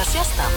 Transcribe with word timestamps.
Fredagsgästen 0.00 0.50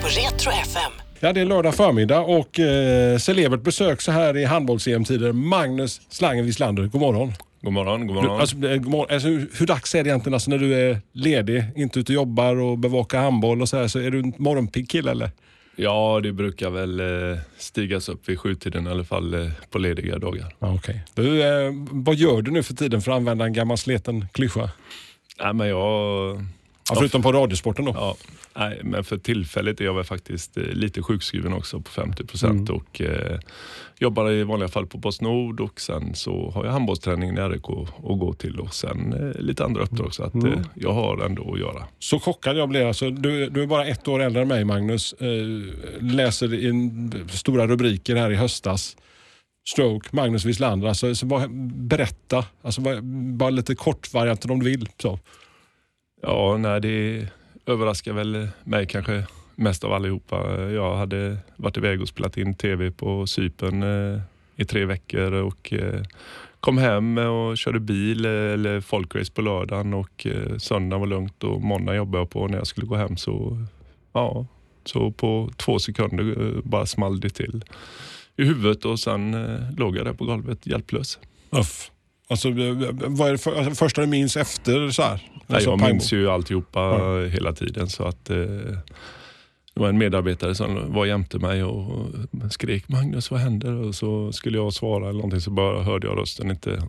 på 0.00 0.06
Retro 0.06 0.50
FM. 0.50 0.92
Ja, 1.20 1.32
det 1.32 1.40
är 1.40 1.44
lördag 1.44 1.74
förmiddag 1.74 2.20
och 2.20 2.60
eh, 2.60 3.18
celebert 3.18 3.62
besök 3.62 4.00
så 4.00 4.12
här 4.12 4.36
i 4.36 4.44
handbolls-EM-tider. 4.44 5.32
Magnus 5.32 6.00
Slangen 6.08 6.46
Wislander, 6.46 6.82
god 6.82 7.00
morgon. 7.00 7.32
God 7.60 7.72
morgon, 7.72 8.06
god 8.06 8.16
Du, 8.16 8.22
morgon. 8.22 8.40
alltså, 8.40 8.56
eh, 8.56 8.76
god 8.76 8.86
morgon. 8.86 9.14
Alltså, 9.14 9.28
hur, 9.28 9.50
hur 9.58 9.66
dags 9.66 9.94
är 9.94 10.04
det 10.04 10.10
egentligen 10.10 10.34
alltså, 10.34 10.50
när 10.50 10.58
du 10.58 10.74
är 10.74 11.00
ledig, 11.12 11.64
inte 11.76 12.00
ute 12.00 12.12
och 12.12 12.14
jobbar 12.14 12.56
och 12.56 12.78
bevakar 12.78 13.20
handboll 13.20 13.62
och 13.62 13.68
så 13.68 13.76
här, 13.76 13.88
så 13.88 13.98
är 13.98 14.10
du 14.10 14.18
en 14.18 14.32
morgonpigg 14.36 14.90
kille 14.90 15.10
eller? 15.10 15.30
Ja, 15.76 16.20
det 16.22 16.32
brukar 16.32 16.70
väl 16.70 17.00
eh, 17.00 17.38
stigas 17.58 18.08
upp 18.08 18.28
vid 18.28 18.40
sjutiden 18.40 18.86
i 18.86 18.90
alla 18.90 19.04
fall 19.04 19.34
eh, 19.34 19.50
på 19.70 19.78
lediga 19.78 20.18
dagar. 20.18 20.54
Ja, 20.58 20.74
okay. 20.74 20.98
du, 21.14 21.42
vad 21.90 22.14
gör 22.14 22.42
du 22.42 22.50
nu 22.50 22.62
för 22.62 22.74
tiden 22.74 23.00
för 23.00 23.10
att 23.12 23.16
använda 23.16 23.44
en 23.44 23.52
gammal 23.52 23.78
sleten 23.78 24.28
klyscha? 24.32 24.70
Nej, 25.40 25.54
men 25.54 25.68
jag... 25.68 26.44
Ja, 26.90 26.94
förutom 26.98 27.22
på 27.22 27.32
Radiosporten 27.32 27.84
då. 27.84 27.92
Ja, 27.94 28.16
nej, 28.56 28.80
men 28.84 29.04
för 29.04 29.18
tillfället 29.18 29.80
är 29.80 29.84
jag 29.84 29.94
väl 29.94 30.04
faktiskt 30.04 30.56
eh, 30.56 30.62
lite 30.64 31.02
sjukskriven 31.02 31.52
också 31.52 31.80
på 31.80 31.90
50 31.90 32.24
procent 32.26 32.68
Mm. 32.68 32.80
och 32.80 33.00
eh, 33.00 33.38
jobbar 33.98 34.30
i 34.30 34.42
vanliga 34.44 34.68
fall 34.68 34.86
på 34.86 35.00
Postnord 35.00 35.60
och 35.60 35.80
sen 35.80 36.14
så 36.14 36.50
har 36.50 36.64
jag 36.64 36.72
handbollsträning 36.72 37.30
i 37.30 37.40
RIK 37.40 37.64
att 37.96 38.18
gå 38.18 38.32
till 38.32 38.60
och 38.60 38.74
sen 38.74 39.12
eh, 39.12 39.40
lite 39.42 39.64
andra 39.64 39.82
uppdrag 39.82 40.14
så 40.14 40.22
att 40.24 40.34
Mm. 40.34 40.52
eh, 40.52 40.58
jag 40.74 40.92
har 40.92 41.24
ändå 41.24 41.52
att 41.52 41.60
göra. 41.60 41.84
Så 41.98 42.20
chockad 42.20 42.56
jag 42.56 42.68
blev. 42.68 42.86
Alltså, 42.88 43.10
du, 43.10 43.48
du 43.50 43.62
är 43.62 43.66
bara 43.66 43.84
ett 43.86 44.08
år 44.08 44.20
äldre 44.22 44.42
än 44.42 44.48
mig 44.48 44.64
Magnus. 44.64 45.12
Eh, 45.12 45.28
läser 46.00 46.54
i 46.54 46.68
en, 46.68 47.12
stora 47.30 47.66
rubriker 47.66 48.16
här 48.16 48.30
i 48.30 48.34
höstas. 48.34 48.96
Stroke, 49.72 50.08
Magnus 50.12 50.44
Wislander. 50.44 50.88
Alltså, 50.88 51.14
så 51.14 51.26
bara, 51.26 51.48
berätta, 51.74 52.44
alltså, 52.62 52.80
bara, 52.80 52.98
bara 53.36 53.50
lite 53.50 53.74
kortvarianter 53.74 54.50
om 54.50 54.58
du 54.62 54.70
vill. 54.70 54.88
Så. 55.02 55.18
Ja, 56.20 56.56
nej, 56.56 56.80
det 56.80 57.28
överraskar 57.66 58.12
väl 58.12 58.48
mig 58.64 58.86
kanske 58.86 59.26
mest 59.54 59.84
av 59.84 59.92
allihopa. 59.92 60.62
Jag 60.70 60.96
hade 60.96 61.38
varit 61.56 61.76
iväg 61.76 62.02
och 62.02 62.08
spelat 62.08 62.36
in 62.36 62.54
tv 62.54 62.90
på 62.90 63.26
Cypern 63.26 63.82
eh, 63.82 64.20
i 64.56 64.64
tre 64.64 64.84
veckor 64.84 65.32
och 65.32 65.72
eh, 65.72 66.02
kom 66.60 66.78
hem 66.78 67.18
och 67.18 67.58
körde 67.58 67.80
bil 67.80 68.24
eh, 68.24 68.30
eller 68.30 68.80
folkrace 68.80 69.32
på 69.32 69.42
lördagen 69.42 69.94
och 69.94 70.26
söndagen 70.58 71.00
var 71.00 71.06
lugnt 71.06 71.44
och 71.44 71.62
måndag 71.62 71.94
jobbade 71.94 72.20
jag 72.20 72.30
på 72.30 72.48
när 72.48 72.58
jag 72.58 72.66
skulle 72.66 72.86
gå 72.86 72.96
hem 72.96 73.16
så, 73.16 73.66
ja, 74.12 74.46
så 74.84 75.10
på 75.10 75.50
två 75.56 75.78
sekunder 75.78 76.52
bara 76.64 76.86
small 76.86 77.20
det 77.20 77.30
till 77.30 77.64
i 78.36 78.44
huvudet 78.44 78.84
och 78.84 79.00
sen 79.00 79.36
låg 79.76 79.96
jag 79.96 80.06
där 80.06 80.12
på 80.12 80.24
golvet 80.24 80.66
hjälplös. 80.66 81.18
Uff. 81.50 81.90
Alltså, 82.30 82.48
eh, 82.48 82.54
vad 82.92 83.28
är 83.28 83.32
det 83.32 83.38
för, 83.38 83.56
alltså, 83.56 83.74
första 83.74 84.00
du 84.00 84.06
minns 84.06 84.36
efter 84.36 84.90
så 84.90 85.02
här? 85.02 85.30
Alltså, 85.46 85.70
jag 85.70 85.80
minns 85.80 86.12
ju 86.12 86.30
alltihopa 86.30 86.80
hela 87.32 87.52
tiden 87.52 87.88
så 87.88 88.04
att 88.04 88.30
eh, 88.30 88.36
det 89.74 89.80
var 89.82 89.88
en 89.88 89.98
medarbetare 89.98 90.54
som 90.54 90.92
var 90.92 91.06
jämte 91.06 91.38
mig 91.38 91.64
och 91.64 92.06
skrek 92.50 92.88
Magnus 92.88 93.30
vad 93.30 93.40
händer? 93.40 93.72
Och 93.72 93.94
så 93.94 94.32
skulle 94.32 94.58
jag 94.58 94.72
svara 94.72 95.04
eller 95.04 95.12
någonting 95.18 95.40
så 95.40 95.50
bara 95.50 95.82
hörde 95.82 96.06
jag 96.06 96.18
rösten 96.18 96.50
inte. 96.50 96.82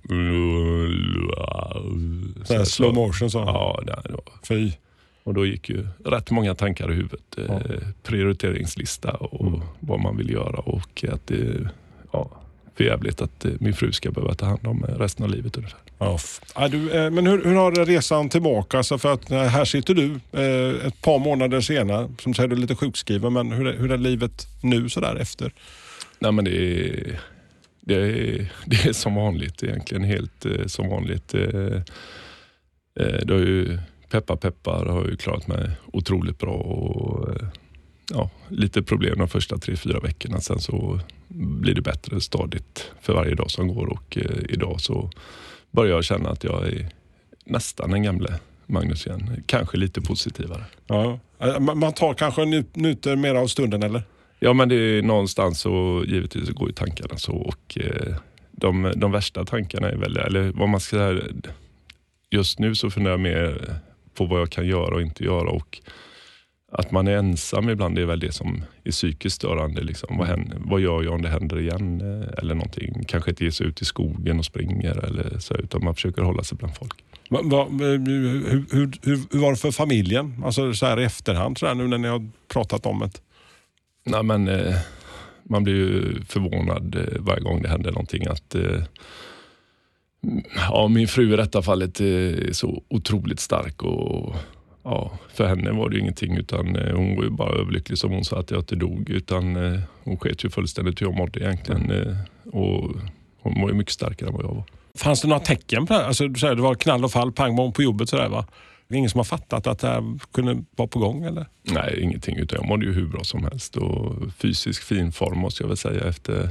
så 2.45 2.53
här, 2.53 2.63
slow 2.63 2.93
motion 2.93 3.29
så. 3.31 3.37
Ja, 3.39 3.79
det 3.85 3.95
det 4.05 4.11
var. 4.13 4.23
Fy. 4.47 4.71
och 5.23 5.33
då 5.33 5.45
gick 5.45 5.69
ju 5.69 5.87
rätt 6.05 6.31
många 6.31 6.55
tankar 6.55 6.91
i 6.91 6.95
huvudet. 6.95 7.37
Eh, 7.37 7.43
Ja. 7.47 7.59
Prioriteringslista 8.03 9.11
och 9.11 9.47
Mm. 9.47 9.61
vad 9.79 9.99
man 9.99 10.17
vill 10.17 10.29
göra 10.29 10.59
och 10.59 11.03
att 11.13 11.27
det 11.27 11.69
ja, 12.11 12.29
för 12.79 12.83
jävligt 12.83 13.21
att 13.21 13.45
eh, 13.45 13.51
min 13.59 13.73
fru 13.73 13.91
ska 13.91 14.11
behöva 14.11 14.33
ta 14.33 14.45
hand 14.45 14.67
om 14.67 14.83
eh, 14.83 14.87
resten 14.87 15.23
av 15.25 15.31
livet 15.31 15.57
ungefär. 15.57 15.79
Ja, 15.99 16.67
du, 16.67 16.91
eh, 16.91 17.11
men 17.11 17.27
hur, 17.27 17.43
hur 17.43 17.55
har 17.55 17.71
resan 17.85 18.29
tillbaka? 18.29 18.77
Alltså 18.77 18.97
för 18.97 19.13
att 19.13 19.29
här 19.29 19.65
sitter 19.65 19.93
du 19.93 20.15
ett 20.87 21.01
par 21.01 21.19
månader 21.19 21.61
senare. 21.61 22.09
Som 22.19 22.33
säger 22.33 22.47
du 22.49 22.55
är 22.55 22.59
lite 22.59 22.75
sjukskriven, 22.75 23.33
men 23.33 23.51
hur 23.51 23.67
är, 23.67 23.77
hur 23.77 23.91
är 23.91 23.97
livet 23.97 24.47
nu 24.63 24.89
så 24.89 24.99
där 24.99 25.15
efter? 25.15 25.53
Nej 26.19 26.31
men 26.31 26.45
det 26.45 26.51
är, 26.51 27.19
det 27.81 27.95
är, 27.95 28.51
det 28.65 28.85
är 28.85 28.93
som 28.93 29.15
vanligt 29.15 29.63
egentligen. 29.63 30.03
Helt 30.03 30.45
som 30.65 30.89
vanligt. 30.89 31.27
Det 33.23 33.29
har 33.29 33.39
ju, 33.39 33.79
peppar 34.09 34.35
peppar 34.35 34.85
har 34.85 35.05
ju 35.05 35.17
klarat 35.17 35.47
mig 35.47 35.71
otroligt 35.93 36.39
bra. 36.39 36.53
Och, 36.53 37.29
ja, 38.13 38.29
lite 38.49 38.83
problem 38.83 39.17
de 39.17 39.27
första 39.27 39.57
tre, 39.57 39.75
fyra 39.75 39.99
veckorna. 39.99 40.41
Sen 40.41 40.59
så 40.59 40.99
blir 41.39 41.73
det 41.73 41.81
bättre 41.81 42.21
stadigt 42.21 42.91
för 43.01 43.13
varje 43.13 43.35
dag 43.35 43.51
som 43.51 43.67
går 43.67 43.87
och 43.87 44.17
eh, 44.17 44.37
idag 44.49 44.81
så 44.81 45.09
börjar 45.71 45.95
jag 45.95 46.03
känna 46.03 46.29
att 46.29 46.43
jag 46.43 46.67
är 46.67 46.89
nästan 47.45 47.91
den 47.91 48.03
gamle 48.03 48.33
Magnus 48.65 49.07
igen. 49.07 49.43
Kanske 49.45 49.77
lite 49.77 50.01
positivare. 50.01 50.63
Ja. 50.87 51.19
Eh, 51.39 51.59
Man 51.59 51.93
tar 51.93 52.13
kanske 52.13 52.45
njuter 52.73 53.15
mer 53.15 53.35
av 53.35 53.47
stunden 53.47 53.83
eller? 53.83 54.03
Ja 54.39 54.53
men 54.53 54.69
det 54.69 54.75
är 54.75 55.01
någonstans 55.01 55.59
så 55.59 56.03
givetvis 56.07 56.49
går 56.49 56.67
ju 56.67 56.73
tankarna 56.73 57.17
så 57.17 57.33
och 57.33 57.77
eh, 57.81 58.15
de, 58.51 58.93
de 58.95 59.11
värsta 59.11 59.45
tankarna 59.45 59.89
är 59.89 59.95
väl, 59.95 60.17
eller 60.17 60.51
vad 60.51 60.69
man 60.69 60.79
ska 60.79 60.95
säga, 60.97 61.21
just 62.29 62.59
nu 62.59 62.75
så 62.75 62.89
funderar 62.89 63.13
jag 63.13 63.19
mer 63.19 63.79
på 64.13 64.25
vad 64.25 64.41
jag 64.41 64.49
kan 64.49 64.67
göra 64.67 64.95
och 64.95 65.01
inte 65.01 65.23
göra 65.23 65.49
och 65.49 65.81
att 66.71 66.91
man 66.91 67.07
är 67.07 67.17
ensam 67.17 67.69
ibland 67.69 67.95
det 67.95 68.01
är 68.01 68.05
väl 68.05 68.19
det 68.19 68.31
som 68.31 68.63
är 68.83 68.91
psykiskt 68.91 69.35
störande. 69.35 69.81
Liksom. 69.81 70.17
Vad, 70.17 70.27
händer, 70.27 70.57
vad 70.59 70.81
gör 70.81 71.03
jag 71.03 71.13
om 71.13 71.21
det 71.21 71.29
händer 71.29 71.59
igen 71.59 72.01
eh, 72.01 72.39
eller 72.39 72.55
någonting? 72.55 73.03
Kanske 73.07 73.29
inte 73.29 73.43
ge 73.43 73.51
sig 73.51 73.67
ut 73.67 73.81
i 73.81 73.85
skogen 73.85 74.39
och 74.39 74.45
springer 74.45 75.05
eller 75.05 75.39
så 75.39 75.55
utan 75.55 75.83
man 75.83 75.95
försöker 75.95 76.21
hålla 76.21 76.43
sig 76.43 76.57
bland 76.57 76.75
folk. 76.75 77.03
Va, 77.29 77.41
va, 77.43 77.61
eh, 77.61 77.67
hur, 77.69 78.65
hur, 78.71 78.91
hur, 79.01 79.39
var 79.39 79.51
det 79.51 79.57
för 79.57 79.71
familjen? 79.71 80.43
Alltså 80.45 80.73
så 80.73 80.85
här 80.85 80.99
i 80.99 81.03
efterhand 81.03 81.57
så 81.57 81.67
här, 81.67 81.75
nu 81.75 81.87
när 81.87 81.97
ni 81.97 82.07
har 82.07 82.29
pratat 82.47 82.85
om 82.85 82.99
det. 82.99 83.21
Nej, 84.05 84.23
men, 84.23 84.47
eh, 84.47 84.75
man 85.43 85.63
blir 85.63 85.75
ju 85.75 86.21
förvånad 86.25 86.95
eh, 86.95 87.19
varje 87.19 87.41
gång 87.41 87.61
det 87.61 87.69
händer 87.69 87.91
någonting. 87.91 88.27
Att, 88.27 88.55
eh, 88.55 88.83
ja, 90.55 90.87
min 90.87 91.07
fru 91.07 91.33
i 91.33 91.37
detta 91.37 91.61
fallet 91.61 91.99
är 91.99 92.53
så 92.53 92.83
otroligt 92.89 93.39
stark 93.39 93.83
och 93.83 94.35
ja, 94.83 95.11
för 95.33 95.47
henne 95.47 95.71
var 95.71 95.89
det 95.89 95.95
ju 95.95 96.01
ingenting 96.01 96.37
utan 96.37 96.75
eh, 96.75 96.95
hon 96.95 97.15
var 97.15 97.23
ju 97.23 97.29
bara 97.29 97.59
överlycklig 97.59 97.97
som 97.97 98.11
hon 98.11 98.25
sa 98.25 98.39
att 98.39 98.51
jag 98.51 98.59
inte 98.59 98.75
dog. 98.75 99.09
Utan 99.09 99.55
eh, 99.55 99.79
hon 100.03 100.17
sket 100.17 100.45
ju 100.45 100.49
fullständigt 100.49 101.01
hur 101.01 101.05
jag 101.05 101.15
mådde 101.15 101.39
egentligen. 101.39 101.91
Eh, 101.91 102.15
och 102.53 102.91
hon 103.41 103.61
var 103.61 103.69
ju 103.69 103.73
mycket 103.73 103.93
starkare 103.93 104.29
än 104.29 104.35
vad 104.35 104.45
jag 104.45 104.53
var. 104.53 104.63
Fanns 104.95 105.21
det 105.21 105.27
några 105.27 105.39
tecken 105.39 105.85
på 105.85 105.93
det? 105.93 106.05
Alltså, 106.05 106.27
det 106.27 106.55
var 106.55 106.75
knall 106.75 107.03
och 107.03 107.11
fall, 107.11 107.31
pang 107.31 107.55
bom 107.55 107.73
på 107.73 107.83
jobbet 107.83 108.09
sådär 108.09 108.29
va? 108.29 108.45
Det 108.87 108.95
är 108.95 108.97
ingen 108.97 109.09
som 109.09 109.19
har 109.19 109.25
fattat 109.25 109.67
att 109.67 109.79
det 109.79 109.87
här 109.87 110.19
kunde 110.31 110.63
vara 110.75 110.87
på 110.87 110.99
gång 110.99 111.23
eller? 111.23 111.45
Nej, 111.63 111.99
ingenting. 112.01 112.37
Utan 112.37 112.59
jag 112.61 112.67
mådde 112.67 112.85
ju 112.85 112.93
hur 112.93 113.07
bra 113.07 113.23
som 113.23 113.43
helst 113.43 113.77
och 113.77 114.15
fysisk 114.37 114.83
fin 114.83 115.11
form 115.11 115.37
måste 115.37 115.63
jag 115.63 115.67
väl 115.67 115.77
säga 115.77 116.03
efter 116.03 116.49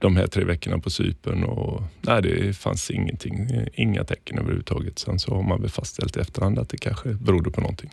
de 0.00 0.16
här 0.16 0.26
tre 0.26 0.44
veckorna 0.44 0.78
på 0.78 0.90
Cypern. 0.90 1.44
Och, 1.44 1.82
nej, 2.00 2.22
det 2.22 2.56
fanns 2.56 2.90
ingenting, 2.90 3.48
inga 3.74 4.04
tecken 4.04 4.38
överhuvudtaget. 4.38 4.98
Sen 4.98 5.18
så 5.18 5.34
har 5.34 5.42
man 5.42 5.60
väl 5.60 5.70
fastställt 5.70 6.16
i 6.16 6.20
efterhand 6.20 6.58
att 6.58 6.68
det 6.68 6.78
kanske 6.78 7.08
berodde 7.08 7.50
på 7.50 7.60
någonting. 7.60 7.90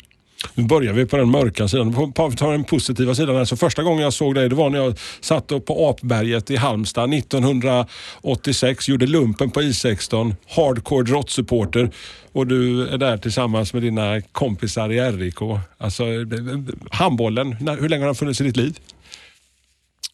Nu 0.54 0.64
börjar 0.64 0.94
vi 0.94 1.06
på 1.06 1.18
den 1.18 1.30
mörka 1.30 1.68
sidan. 1.68 1.94
På- 1.94 2.12
på- 2.12 2.28
Vi 2.28 2.36
tar 2.36 2.52
den 2.52 2.64
positiva 2.64 3.16
sidan. 3.16 3.38
Alltså 3.38 3.56
första 3.56 3.84
gången 3.84 4.04
jag 4.04 4.14
såg 4.14 4.36
dig 4.36 4.50
det 4.50 4.56
var 4.56 4.70
när 4.70 4.78
jag 4.80 4.98
satt 5.22 5.52
upp 5.52 5.66
på 5.66 5.90
Apberget 5.90 6.52
i 6.52 6.56
Halmstad 6.56 7.10
1986. 7.14 8.88
Gjorde 8.90 9.08
lumpen 9.08 9.52
på 9.52 9.62
I16. 9.62 10.36
Hardcore 10.48 11.04
drottsupporter. 11.04 11.92
Och 12.32 12.48
du 12.48 12.88
är 12.88 12.98
där 12.98 13.18
tillsammans 13.18 13.74
med 13.74 13.82
dina 13.84 14.22
kompisar 14.22 14.92
i 14.92 15.00
RIK. 15.12 15.38
Alltså, 15.78 16.04
handbollen, 16.92 17.54
hur 17.54 17.90
länge 17.90 18.02
har 18.04 18.08
den 18.08 18.16
funnits 18.16 18.42
i 18.42 18.44
ditt 18.44 18.58
liv? 18.58 18.78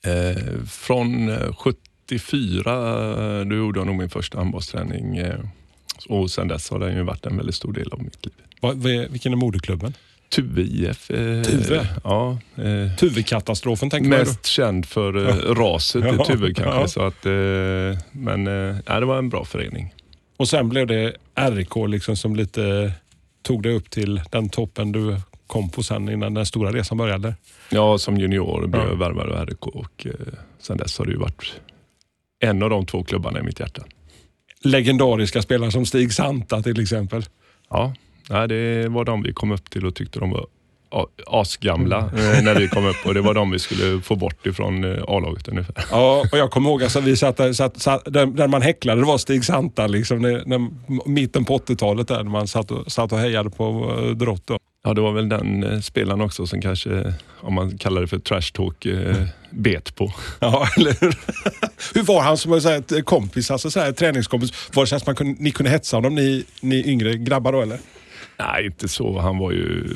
Eh, 0.05 0.63
från 0.69 1.29
eh, 1.29 1.53
74, 1.53 3.39
eh, 3.39 3.45
då 3.45 3.55
gjorde 3.55 3.79
jag 3.79 3.87
nog 3.87 3.95
min 3.95 4.09
första 4.09 4.37
handbollsträning. 4.37 5.17
Eh, 5.17 5.39
och 6.09 6.31
sen 6.31 6.47
dess 6.47 6.69
har 6.69 6.79
den 6.79 6.95
ju 6.95 7.03
varit 7.03 7.25
en 7.25 7.37
väldigt 7.37 7.55
stor 7.55 7.73
del 7.73 7.91
av 7.91 8.03
mitt 8.03 8.25
liv. 8.25 8.33
Är- 8.61 9.09
Vilken 9.09 9.31
är 9.33 9.37
moderklubben? 9.37 9.93
Tuve 10.35 10.61
IF. 10.61 11.11
Eh, 11.11 11.41
Tuve? 11.43 11.87
Ja. 12.03 12.37
Eh, 12.55 12.95
Tuvekatastrofen 12.97 13.89
tänker 13.89 14.09
man. 14.09 14.19
Mest 14.19 14.45
känd 14.45 14.85
för 14.85 15.27
eh, 15.29 15.53
raset 15.55 16.03
Ja. 16.05 16.13
i 16.23 16.25
Tuve 16.27 16.53
kanske. 16.53 16.79
Ja. 16.81 16.87
Så 16.87 17.01
att, 17.01 17.25
eh, 17.25 18.03
men 18.11 18.47
eh, 18.47 18.99
det 18.99 19.05
var 19.05 19.17
en 19.17 19.29
bra 19.29 19.45
förening. 19.45 19.93
Och 20.37 20.49
sen 20.49 20.69
blev 20.69 20.87
det 20.87 21.13
RIK 21.35 21.75
liksom 21.87 22.15
som 22.17 22.35
lite 22.35 22.93
tog 23.41 23.63
dig 23.63 23.75
upp 23.75 23.89
till 23.89 24.21
den 24.31 24.49
toppen 24.49 24.91
du 24.91 25.17
kom 25.47 25.69
på 25.69 25.83
sen 25.83 26.09
innan 26.09 26.33
den 26.33 26.45
stora 26.45 26.71
resan 26.71 26.97
började. 26.97 27.35
Ja, 27.69 27.97
som 27.97 28.17
junior 28.17 28.67
blev 28.67 28.81
Ja. 28.83 28.89
jag 28.89 28.95
värvad 28.97 29.29
av 29.31 29.45
RIK 29.45 29.67
och 29.67 30.05
eh, 30.05 30.11
sen 30.59 30.77
dess 30.77 30.97
har 30.97 31.05
det 31.05 31.11
ju 31.11 31.17
varit 31.17 31.53
en 32.39 32.63
av 32.63 32.69
de 32.69 32.85
två 32.85 33.03
klubbarna 33.03 33.39
i 33.39 33.43
mitt 33.43 33.59
hjärta. 33.59 33.83
Legendariska 34.63 35.41
spelare 35.41 35.71
som 35.71 35.85
Stig 35.85 36.13
Santa 36.13 36.61
till 36.61 36.81
exempel. 36.81 37.25
Ja, 37.69 37.93
nej, 38.29 38.47
det 38.47 38.87
var 38.89 39.05
de 39.05 39.23
vi 39.23 39.33
kom 39.33 39.51
upp 39.51 39.69
till 39.69 39.85
och 39.85 39.95
tyckte 39.95 40.19
de 40.19 40.31
var 40.31 40.45
asgamla 41.27 41.97
eh, 41.99 42.43
när 42.43 42.55
vi 42.59 42.67
kom 42.67 42.85
upp 42.85 43.05
och 43.05 43.13
det 43.13 43.21
var 43.21 43.33
de 43.33 43.51
vi 43.51 43.59
skulle 43.59 44.01
få 44.01 44.15
bort 44.15 44.45
ifrån 44.45 44.83
eh, 44.83 45.03
A-laget 45.07 45.47
ungefär. 45.47 45.75
Ja, 45.91 46.25
och 46.31 46.37
jag 46.37 46.51
kommer 46.51 46.69
ihåg 46.69 46.83
alltså, 46.83 46.99
vi 46.99 47.15
satt, 47.15 47.37
där- 47.37 47.53
satt, 47.53 47.81
satt, 47.81 48.13
där, 48.13 48.25
där 48.25 48.47
man 48.47 48.61
häcklade, 48.61 49.01
det 49.01 49.07
var 49.07 49.17
Stig 49.17 49.45
Santa 49.45 49.87
liksom, 49.87 50.19
när, 50.21 50.43
när, 50.45 50.69
mitten 51.09 51.45
på 51.45 51.57
80-talet 51.57 52.07
där 52.07 52.23
när 52.23 52.31
man 52.31 52.47
satt 52.47 52.71
och, 52.71 52.91
satt 52.91 53.11
och 53.11 53.19
hejade 53.19 53.49
på 53.49 53.91
Drott. 54.15 54.51
Ja, 54.85 54.93
det 54.93 55.01
var 55.01 55.11
väl 55.11 55.29
den 55.29 55.63
eh, 55.63 55.79
spelaren 55.79 56.21
också 56.21 56.47
som 56.47 56.61
kanske, 56.61 57.13
om 57.39 57.53
man 57.53 57.77
kallar 57.77 58.01
det 58.01 58.07
för 58.07 58.19
trash 58.19 58.51
talk, 58.53 58.85
eh, 58.85 59.25
bet 59.49 59.95
på. 59.95 60.13
Ja, 60.39 60.67
eller 60.77 61.01
hur? 61.01 61.17
Hur 61.93 62.03
var 62.03 62.21
han 62.21 62.37
som 62.37 62.61
så 62.61 62.69
här, 62.69 62.77
ett 62.77 63.05
kompis, 63.05 63.51
alltså 63.51 63.71
så 63.71 63.79
här, 63.79 63.91
träningskompis? 63.91 64.69
Var 64.73 64.83
det 64.83 64.87
så 64.87 64.95
att 64.95 65.05
man 65.05 65.15
kunde, 65.15 65.43
ni 65.43 65.51
kunde 65.51 65.69
hetsa 65.71 65.97
honom, 65.97 66.15
ni, 66.15 66.45
ni 66.61 66.87
yngre 66.87 67.17
grabbar 67.17 67.51
då 67.51 67.61
eller? 67.61 67.79
Nej, 68.39 68.65
inte 68.65 68.87
så. 68.87 69.19
Han 69.19 69.37
var 69.37 69.51
ju 69.51 69.87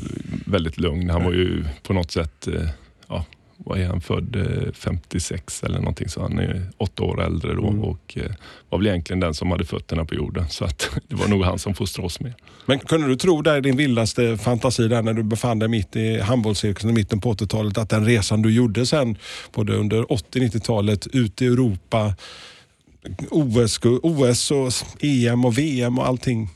väldigt 0.45 0.77
lugn. 0.77 1.09
Han 1.09 1.23
var 1.23 1.31
ju 1.33 1.65
på 1.83 1.93
något 1.93 2.11
sätt, 2.11 2.47
eh, 2.47 2.69
ja, 3.07 3.25
vad 3.57 3.79
är 3.79 3.87
han 3.87 4.01
född? 4.01 4.35
Eh, 4.35 4.73
56 4.73 5.63
eller 5.63 5.79
någonting, 5.79 6.09
så 6.09 6.21
han 6.21 6.39
är 6.39 6.69
åtta 6.77 7.03
år 7.03 7.23
äldre 7.23 7.53
då 7.53 7.61
och 7.61 8.17
eh, 8.17 8.31
var 8.69 8.77
väl 8.77 8.87
egentligen 8.87 9.19
den 9.19 9.33
som 9.33 9.51
hade 9.51 9.65
fötterna 9.65 10.05
på 10.05 10.15
jorden. 10.15 10.45
Så 10.49 10.65
att 10.65 10.89
det 11.07 11.15
var 11.15 11.27
nog 11.27 11.43
han 11.43 11.59
som 11.59 11.73
fostrade 11.73 12.05
oss 12.05 12.19
mer. 12.19 12.35
Men 12.65 12.79
kunde 12.79 13.07
du 13.07 13.15
tro 13.15 13.41
där 13.41 13.57
i 13.57 13.61
din 13.61 13.77
vildaste 13.77 14.37
fantasi 14.37 14.87
där 14.87 15.01
när 15.01 15.13
du 15.13 15.23
befann 15.23 15.59
dig 15.59 15.69
mitt 15.69 15.95
i 15.95 16.19
handbollscirkusen 16.19 16.89
i 16.89 16.93
mitten 16.93 17.21
på 17.21 17.33
80-talet 17.33 17.77
att 17.77 17.89
den 17.89 18.05
resan 18.05 18.41
du 18.41 18.53
gjorde 18.53 18.85
sen 18.85 19.17
både 19.51 19.75
under 19.75 20.03
80-90-talet 20.03 21.07
ut 21.07 21.41
i 21.41 21.45
Europa, 21.45 22.15
OS, 23.29 23.79
OS 23.83 24.51
och 24.51 24.71
EM 25.03 25.45
och 25.45 25.57
VM 25.57 25.99
och 25.99 26.07
allting. 26.07 26.49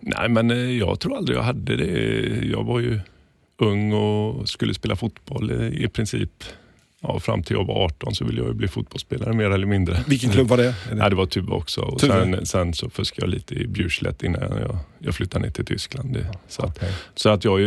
Nej, 0.00 0.28
men 0.28 0.50
eh, 0.50 0.56
jag 0.56 1.00
tror 1.00 1.16
aldrig 1.16 1.38
jag 1.38 1.42
hade 1.42 1.76
det. 1.76 2.46
Jag 2.46 2.64
var 2.64 2.80
ju 2.80 3.00
ung 3.64 3.92
och 3.92 4.48
skulle 4.48 4.74
spela 4.74 4.96
fotboll 4.96 5.50
i 5.72 5.88
princip. 5.88 6.44
Ja, 7.06 7.20
fram 7.20 7.42
till 7.42 7.56
jag 7.56 7.64
var 7.64 7.84
18 7.84 8.14
så 8.14 8.24
ville 8.24 8.40
jag 8.40 8.48
ju 8.48 8.54
bli 8.54 8.68
fotbollsspelare 8.68 9.32
mer 9.32 9.50
eller 9.50 9.66
mindre. 9.66 10.04
Vilken 10.06 10.30
klubb 10.30 10.48
var 10.48 10.56
det? 10.56 10.74
Nej, 10.94 11.10
det 11.10 11.16
var 11.16 11.26
Tuva 11.26 11.54
också. 11.54 11.80
Och 11.80 11.98
Tuva. 12.00 12.14
sen, 12.14 12.46
sen 12.46 12.74
så 12.74 12.90
fuskade 12.90 13.26
jag 13.26 13.34
lite 13.34 13.54
i 13.54 13.66
Bjurslätt 13.66 14.22
innan 14.22 14.42
jag, 14.42 14.78
jag 14.98 15.14
flyttade 15.14 15.44
ner 15.44 15.52
till 15.52 15.64
Tyskland. 15.64 16.26
Så, 16.48 16.62
att, 16.62 16.84
så 17.14 17.28
att 17.28 17.44
jag, 17.44 17.60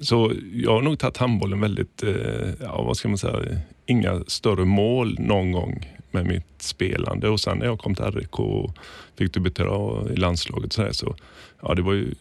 så 0.00 0.32
jag 0.52 0.70
har 0.70 0.82
nog 0.82 0.98
tagit 0.98 1.16
handbollen 1.16 1.60
väldigt, 1.60 2.02
eh, 2.02 2.48
ja, 2.60 2.82
vad 2.82 2.96
ska 2.96 3.08
man 3.08 3.18
säga, 3.18 3.60
inga 3.86 4.24
större 4.26 4.64
mål 4.64 5.16
någon 5.20 5.52
gång 5.52 5.98
med 6.10 6.26
mitt 6.26 6.62
spelande. 6.62 7.28
Och 7.28 7.40
sen 7.40 7.58
när 7.58 7.66
jag 7.66 7.78
kom 7.78 7.94
till 7.94 8.04
RIK 8.04 8.38
och 8.38 8.74
fick 9.18 9.34
debutera 9.34 10.10
i 10.12 10.16
landslaget 10.16 10.72
så, 10.72 10.82
här, 10.82 10.92
så 10.92 11.16
ja, 11.62 11.74
det 11.74 11.82
var 11.82 11.92
ju 11.92 12.14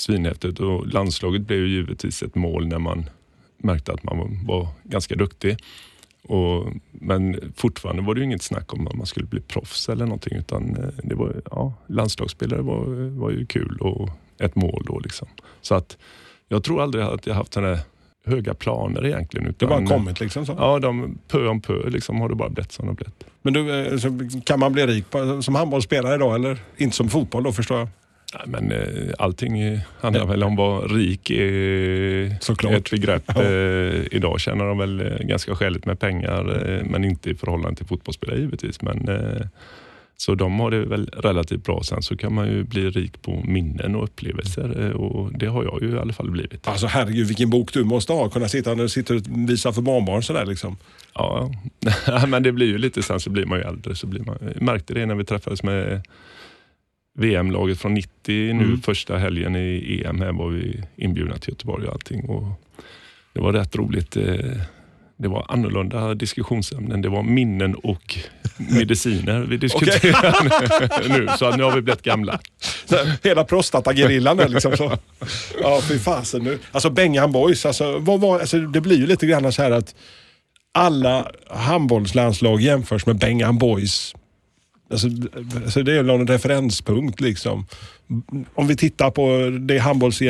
svinhäftigt. 0.00 0.60
Och 0.60 0.86
landslaget 0.86 1.42
blev 1.42 1.58
ju 1.58 1.68
givetvis 1.68 2.22
ett 2.22 2.34
mål 2.34 2.66
när 2.66 2.78
man 2.78 3.10
märkte 3.58 3.92
att 3.92 4.04
man 4.04 4.46
var, 4.46 4.68
ganska 4.84 5.14
duktig. 5.14 5.56
Och, 6.22 6.72
men 6.90 7.52
fortfarande 7.56 8.02
var 8.02 8.14
det 8.14 8.18
ju 8.18 8.24
inget 8.24 8.42
snack 8.42 8.74
om 8.74 8.86
att 8.86 8.94
man 8.94 9.06
skulle 9.06 9.26
bli 9.26 9.40
proffs 9.40 9.88
eller 9.88 10.04
någonting. 10.04 10.38
Utan 10.38 10.76
eh, 10.76 10.88
det 11.02 11.14
var, 11.14 11.42
ja, 11.50 11.74
landslagsspelare 11.86 12.62
var, 12.62 12.84
var 13.18 13.30
ju 13.30 13.46
kul 13.46 13.78
och 13.80 14.10
ett 14.38 14.56
mål 14.56 14.84
då. 14.86 14.98
Liksom. 14.98 15.28
Så 15.60 15.74
att 15.74 15.98
jag 16.48 16.64
tror 16.64 16.82
aldrig 16.82 17.04
att 17.04 17.26
jag 17.26 17.34
haft 17.34 17.52
sådana 17.52 17.78
höga 18.26 18.54
planer 18.54 19.06
egentligen. 19.06 19.44
Det 19.44 19.50
Utan, 19.50 19.68
har 19.68 19.80
bara 19.80 19.86
kommit 19.86 20.20
liksom 20.20 20.46
så. 20.46 20.54
Ja, 20.58 20.78
de, 20.78 21.18
pö 21.28 21.46
om 21.46 21.60
pö 21.60 21.90
liksom, 21.90 22.20
har 22.20 22.28
det 22.28 22.34
bara 22.34 22.48
blivit 22.48 22.72
som 22.72 22.86
det 22.86 22.92
blivit. 22.92 23.24
Men 23.42 23.52
du, 23.52 23.86
eh, 23.86 23.98
kan 24.44 24.60
man 24.60 24.72
bli 24.72 24.86
rik 24.86 25.10
på, 25.10 25.42
som 25.42 25.54
handbollsspelare 25.54 26.14
idag 26.14 26.34
eller? 26.34 26.58
Inte 26.76 26.96
som 26.96 27.08
fotboll 27.08 27.42
då 27.42 27.52
förstår 27.52 27.78
jag. 27.78 27.88
Nej, 28.34 28.42
men 28.46 28.72
eh, 28.72 29.14
allting 29.18 29.60
eh, 29.60 29.80
handlar 30.00 30.26
väl 30.26 30.42
om 30.42 30.56
vad 30.56 30.92
rik 30.92 31.30
är 31.30 32.36
Såklart. 32.40 32.72
ett 32.72 32.90
begrepp. 32.90 33.36
Eh, 33.36 34.16
idag 34.16 34.40
tjänar 34.40 34.66
de 34.66 34.78
väl 34.78 35.00
eh, 35.00 35.18
ganska 35.26 35.54
skäligt 35.56 35.86
med 35.86 36.00
pengar, 36.00 36.70
eh, 36.70 36.84
men 36.84 37.04
inte 37.04 37.30
i 37.30 37.34
förhållande 37.34 37.76
till 37.76 37.86
fotbollsspelare 37.86 38.38
givetvis. 38.38 38.82
Men, 38.82 39.08
eh, 39.08 39.46
så 40.16 40.34
de 40.34 40.60
har 40.60 40.70
det 40.70 40.84
väl 40.84 41.10
relativt 41.16 41.64
bra. 41.64 41.82
Sen 41.82 42.02
så 42.02 42.16
kan 42.16 42.34
man 42.34 42.48
ju 42.48 42.62
bli 42.64 42.90
rik 42.90 43.22
på 43.22 43.42
minnen 43.44 43.94
och 43.94 44.04
upplevelser 44.04 44.92
och 44.92 45.38
det 45.38 45.46
har 45.46 45.64
jag 45.64 45.82
ju 45.82 45.94
i 45.96 45.98
alla 45.98 46.12
fall 46.12 46.30
blivit. 46.30 46.68
Alltså 46.68 46.86
herregud 46.86 47.26
vilken 47.26 47.50
bok 47.50 47.72
du 47.72 47.84
måste 47.84 48.12
ha. 48.12 48.28
Kunna 48.28 48.48
sitta 48.48 48.74
när 48.74 48.82
du 48.82 48.88
sitter 48.88 49.16
och 49.16 49.22
visar 49.26 49.72
för 49.72 49.82
barnbarn 49.82 50.22
sådär 50.22 50.46
liksom. 50.46 50.76
Ja, 51.14 51.50
men 52.28 52.42
det 52.42 52.52
blir 52.52 52.66
ju 52.66 52.78
lite 52.78 53.02
sen 53.02 53.20
så 53.20 53.30
blir 53.30 53.46
man 53.46 53.58
ju 53.58 53.64
äldre. 53.64 53.94
Så 53.94 54.06
blir 54.06 54.22
man, 54.24 54.38
jag 54.54 54.62
märkte 54.62 54.94
det 54.94 55.06
när 55.06 55.14
vi 55.14 55.24
träffades 55.24 55.62
med 55.62 56.02
VM-laget 57.18 57.78
från 57.80 57.94
90 57.94 58.10
nu 58.26 58.50
Mm. 58.50 58.80
första 58.80 59.16
helgen 59.18 59.56
i 59.56 60.02
EM. 60.06 60.20
Här 60.20 60.32
var 60.32 60.48
vi 60.48 60.82
inbjudna 60.96 61.36
till 61.38 61.50
Göteborg 61.52 61.86
och 61.86 61.92
allting. 61.92 62.24
Och 62.28 62.44
det 63.32 63.40
var 63.40 63.52
rätt 63.52 63.76
roligt. 63.76 64.16
eh, 64.16 64.24
Det 65.20 65.28
var 65.28 65.46
annorlunda 65.48 66.14
diskussionsämnen. 66.14 67.02
Det 67.02 67.08
var 67.08 67.22
minnen 67.22 67.74
och 67.74 68.18
mediciner 68.70 69.40
vi 69.40 69.56
diskuterade 69.56 71.08
nu. 71.18 71.28
Så 71.38 71.56
nu 71.56 71.62
har 71.62 71.72
vi 71.74 71.82
blivit 71.82 72.02
gamla. 72.02 72.40
Hela 73.22 73.44
prostatagerillan 73.44 74.36
där 74.36 74.48
liksom. 74.48 74.76
Så. 74.76 74.92
Ja, 75.62 75.80
fy 75.88 75.98
fasen 75.98 76.42
nu. 76.44 76.58
Alltså 76.72 76.90
Bengan 76.90 77.32
Boys, 77.32 77.66
alltså, 77.66 77.98
vad 77.98 78.20
var, 78.20 78.40
alltså, 78.40 78.58
det 78.58 78.80
blir 78.80 78.96
ju 78.96 79.06
lite 79.06 79.26
grann 79.26 79.52
så 79.52 79.62
här 79.62 79.70
att 79.70 79.94
alla 80.74 81.30
handbollslandslag 81.50 82.60
jämförs 82.60 83.06
med 83.06 83.18
Bengan 83.18 83.58
Boys. 83.58 84.14
Alltså, 84.90 85.08
det 85.82 85.98
är 85.98 86.02
någon 86.02 86.26
referenspunkt 86.26 87.20
liksom. 87.20 87.66
Om 88.54 88.66
vi 88.66 88.76
tittar 88.76 89.10
på 89.10 89.50
det 89.60 89.78
handbolls 89.78 90.22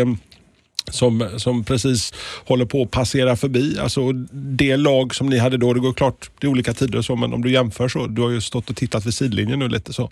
som, 0.91 1.29
som 1.37 1.65
precis 1.65 2.15
håller 2.45 2.65
på 2.65 2.83
att 2.83 2.91
passera 2.91 3.37
förbi. 3.37 3.79
Alltså 3.79 4.13
det 4.33 4.77
lag 4.77 5.15
som 5.15 5.27
ni 5.27 5.39
hade 5.39 5.57
då, 5.57 5.73
det 5.73 5.81
går 5.81 5.93
klart, 5.93 6.31
det 6.41 6.47
är 6.47 6.51
olika 6.51 6.73
tider 6.73 6.99
och 6.99 7.05
så, 7.05 7.17
men 7.17 7.33
om 7.33 7.43
du 7.43 7.53
jämför 7.53 7.89
så, 7.89 8.07
du 8.07 8.23
har 8.23 8.31
ju 8.31 8.41
stått 8.41 8.71
och 8.71 8.77
tittat 8.77 9.07
vid 9.07 9.15
sidlinjen 9.15 9.59
nu 9.59 9.69
lite 9.69 9.93
så. 9.93 10.11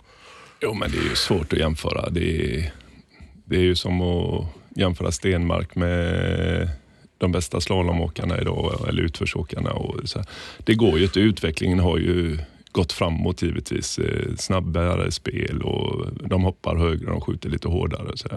Jo, 0.61 0.73
men 0.73 0.91
det 0.91 0.97
är 0.97 1.09
ju 1.09 1.15
svårt 1.15 1.53
att 1.53 1.59
jämföra. 1.59 2.09
Det 2.09 2.55
är, 2.55 2.71
det 3.45 3.55
är 3.55 3.61
ju 3.61 3.75
som 3.75 4.01
att 4.01 4.45
jämföra 4.75 5.11
Stenmark 5.11 5.75
med 5.75 6.69
de 7.17 7.31
bästa 7.31 7.61
slalomåkarna 7.61 8.41
idag, 8.41 8.85
eller 8.89 9.03
utförsåkarna. 9.03 9.71
Och 9.71 10.09
så. 10.09 10.23
Det 10.57 10.73
går 10.73 10.97
ju 10.97 11.03
inte. 11.03 11.19
Utvecklingen 11.19 11.79
har 11.79 11.97
ju 11.97 12.39
gått 12.77 12.91
framåt 12.91 13.41
givetvis. 13.41 13.99
Eh, 13.99 14.35
snabbare 14.35 15.11
spel 15.11 15.61
och 15.61 16.05
de 16.29 16.43
hoppar 16.43 16.75
högre, 16.75 17.09
de 17.09 17.21
skjuter 17.21 17.49
lite 17.49 17.67
hårdare. 17.67 18.17
Så. 18.17 18.27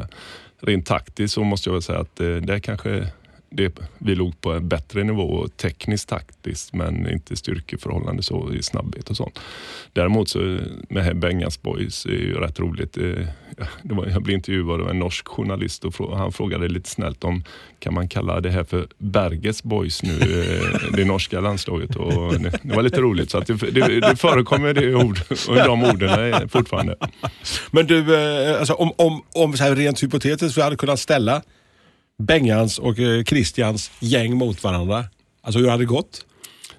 Rent 0.60 0.86
taktiskt 0.86 1.34
så 1.34 1.44
måste 1.44 1.68
jag 1.68 1.74
väl 1.74 1.82
säga 1.82 1.98
att 1.98 2.20
eh, 2.20 2.36
det 2.36 2.60
kanske 2.60 3.08
det, 3.50 3.78
vi 3.98 4.14
låg 4.14 4.40
på 4.40 4.52
en 4.52 4.68
bättre 4.68 5.04
nivå 5.04 5.48
tekniskt 5.48 6.08
taktiskt 6.08 6.72
men 6.72 7.10
inte 7.10 7.36
styrkeförhållande 7.36 8.22
så 8.22 8.52
i 8.54 8.62
snabbhet 8.62 9.10
och 9.10 9.16
sånt. 9.16 9.38
Däremot 9.92 10.28
så 10.28 10.58
med 10.88 11.04
här 11.04 11.14
Bengas 11.14 11.62
Boys 11.62 12.06
är 12.06 12.10
ju 12.10 12.34
rätt 12.34 12.60
roligt. 12.60 12.96
Eh, 12.96 13.04
det 13.82 13.94
var, 13.94 14.06
jag 14.06 14.22
blev 14.22 14.34
intervjuad 14.34 14.80
av 14.80 14.90
en 14.90 14.98
norsk 14.98 15.28
journalist 15.28 15.84
och 15.84 15.94
frå- 15.94 16.16
han 16.16 16.32
frågade 16.32 16.68
lite 16.68 16.90
snällt 16.90 17.24
om 17.24 17.44
kan 17.78 17.94
man 17.94 18.08
kalla 18.08 18.40
det 18.40 18.50
här 18.50 18.64
för 18.64 18.86
Bergets 18.98 19.62
Boys 19.62 20.02
nu, 20.02 20.12
eh, 20.12 20.92
det 20.92 21.04
norska 21.04 21.40
landslaget. 21.40 21.96
Och 21.96 22.38
det, 22.38 22.52
det 22.62 22.74
var 22.76 22.82
lite 22.82 23.00
roligt 23.00 23.30
så 23.30 23.38
att 23.38 23.46
det, 23.46 23.54
det, 23.54 24.00
det 24.00 24.16
förekommer 24.16 24.74
det 24.74 24.94
ord, 24.94 25.20
och 25.48 25.56
de 25.56 25.84
orden 25.84 26.48
fortfarande. 26.48 26.96
Men 27.70 27.86
du, 27.86 28.14
eh, 28.14 28.58
alltså, 28.58 28.74
om, 28.74 28.92
om, 28.96 29.22
om 29.34 29.56
så 29.56 29.64
här 29.64 29.76
rent 29.76 30.02
hypotetiskt 30.02 30.58
vi 30.58 30.62
hade 30.62 30.76
kunnat 30.76 31.00
ställa 31.00 31.42
Bengans 32.20 32.78
och 32.78 32.98
eh, 32.98 33.24
Christians 33.24 33.90
gäng 34.00 34.36
mot 34.36 34.64
varandra. 34.64 35.04
Alltså 35.42 35.58
hur 35.60 35.68
hade 35.68 35.82
det 35.82 35.86
gått? 35.86 36.26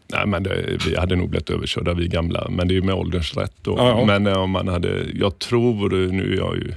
Nej, 0.07 0.27
men 0.27 0.43
det, 0.43 0.77
vi 0.87 0.95
hade 0.97 1.15
nog 1.15 1.29
blivit 1.29 1.49
överkörda 1.49 1.93
vi 1.93 2.07
gamla, 2.07 2.47
men 2.49 2.67
det 2.67 2.73
är 2.73 2.75
ju 2.75 2.81
med 2.81 2.95
ålderns 2.95 3.37
rätt. 3.37 3.55
Då. 3.61 3.75
Ja, 3.77 3.87
ja. 3.87 4.05
Men 4.05 4.27
eh, 4.27 4.37
om 4.37 4.51
man 4.51 4.67
hade, 4.67 5.05
jag 5.13 5.39
tror, 5.39 5.89
nu 6.11 6.33
är 6.33 6.37
jag 6.37 6.55
ju 6.55 6.73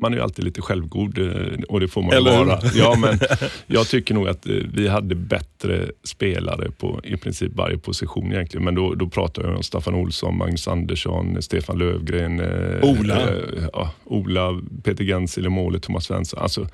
man 0.00 0.12
är 0.12 0.16
ju 0.16 0.22
alltid 0.22 0.44
lite 0.44 0.62
självgod 0.62 1.18
eh, 1.18 1.60
och 1.68 1.80
det 1.80 1.88
får 1.88 2.02
man 2.02 2.12
Eller 2.12 2.44
vara. 2.44 2.60
Ja, 2.74 2.96
men 3.00 3.18
jag 3.66 3.88
tycker 3.88 4.14
nog 4.14 4.28
att 4.28 4.46
vi 4.46 4.88
hade 4.88 5.14
bättre 5.14 5.90
spelare 6.04 6.70
på 6.70 7.00
i 7.04 7.16
princip 7.16 7.52
varje 7.54 7.78
position 7.78 8.32
egentligen. 8.32 8.64
Men 8.64 8.74
då, 8.74 8.94
då 8.94 9.08
pratar 9.08 9.42
jag 9.42 9.56
om 9.56 9.62
Staffan 9.62 9.94
Olsson, 9.94 10.36
Magnus 10.36 10.68
Andersson, 10.68 11.42
Stefan 11.42 11.78
Lövgren, 11.78 12.40
Ola. 12.82 13.20
eh, 13.20 13.64
ja, 13.72 13.90
Ola, 14.04 14.60
Peter 14.84 15.04
Gensel 15.04 15.46
i 15.46 15.48
målet, 15.48 15.82
Thomas 15.82 16.04
Svensson. 16.04 16.42
Alltså, 16.42 16.68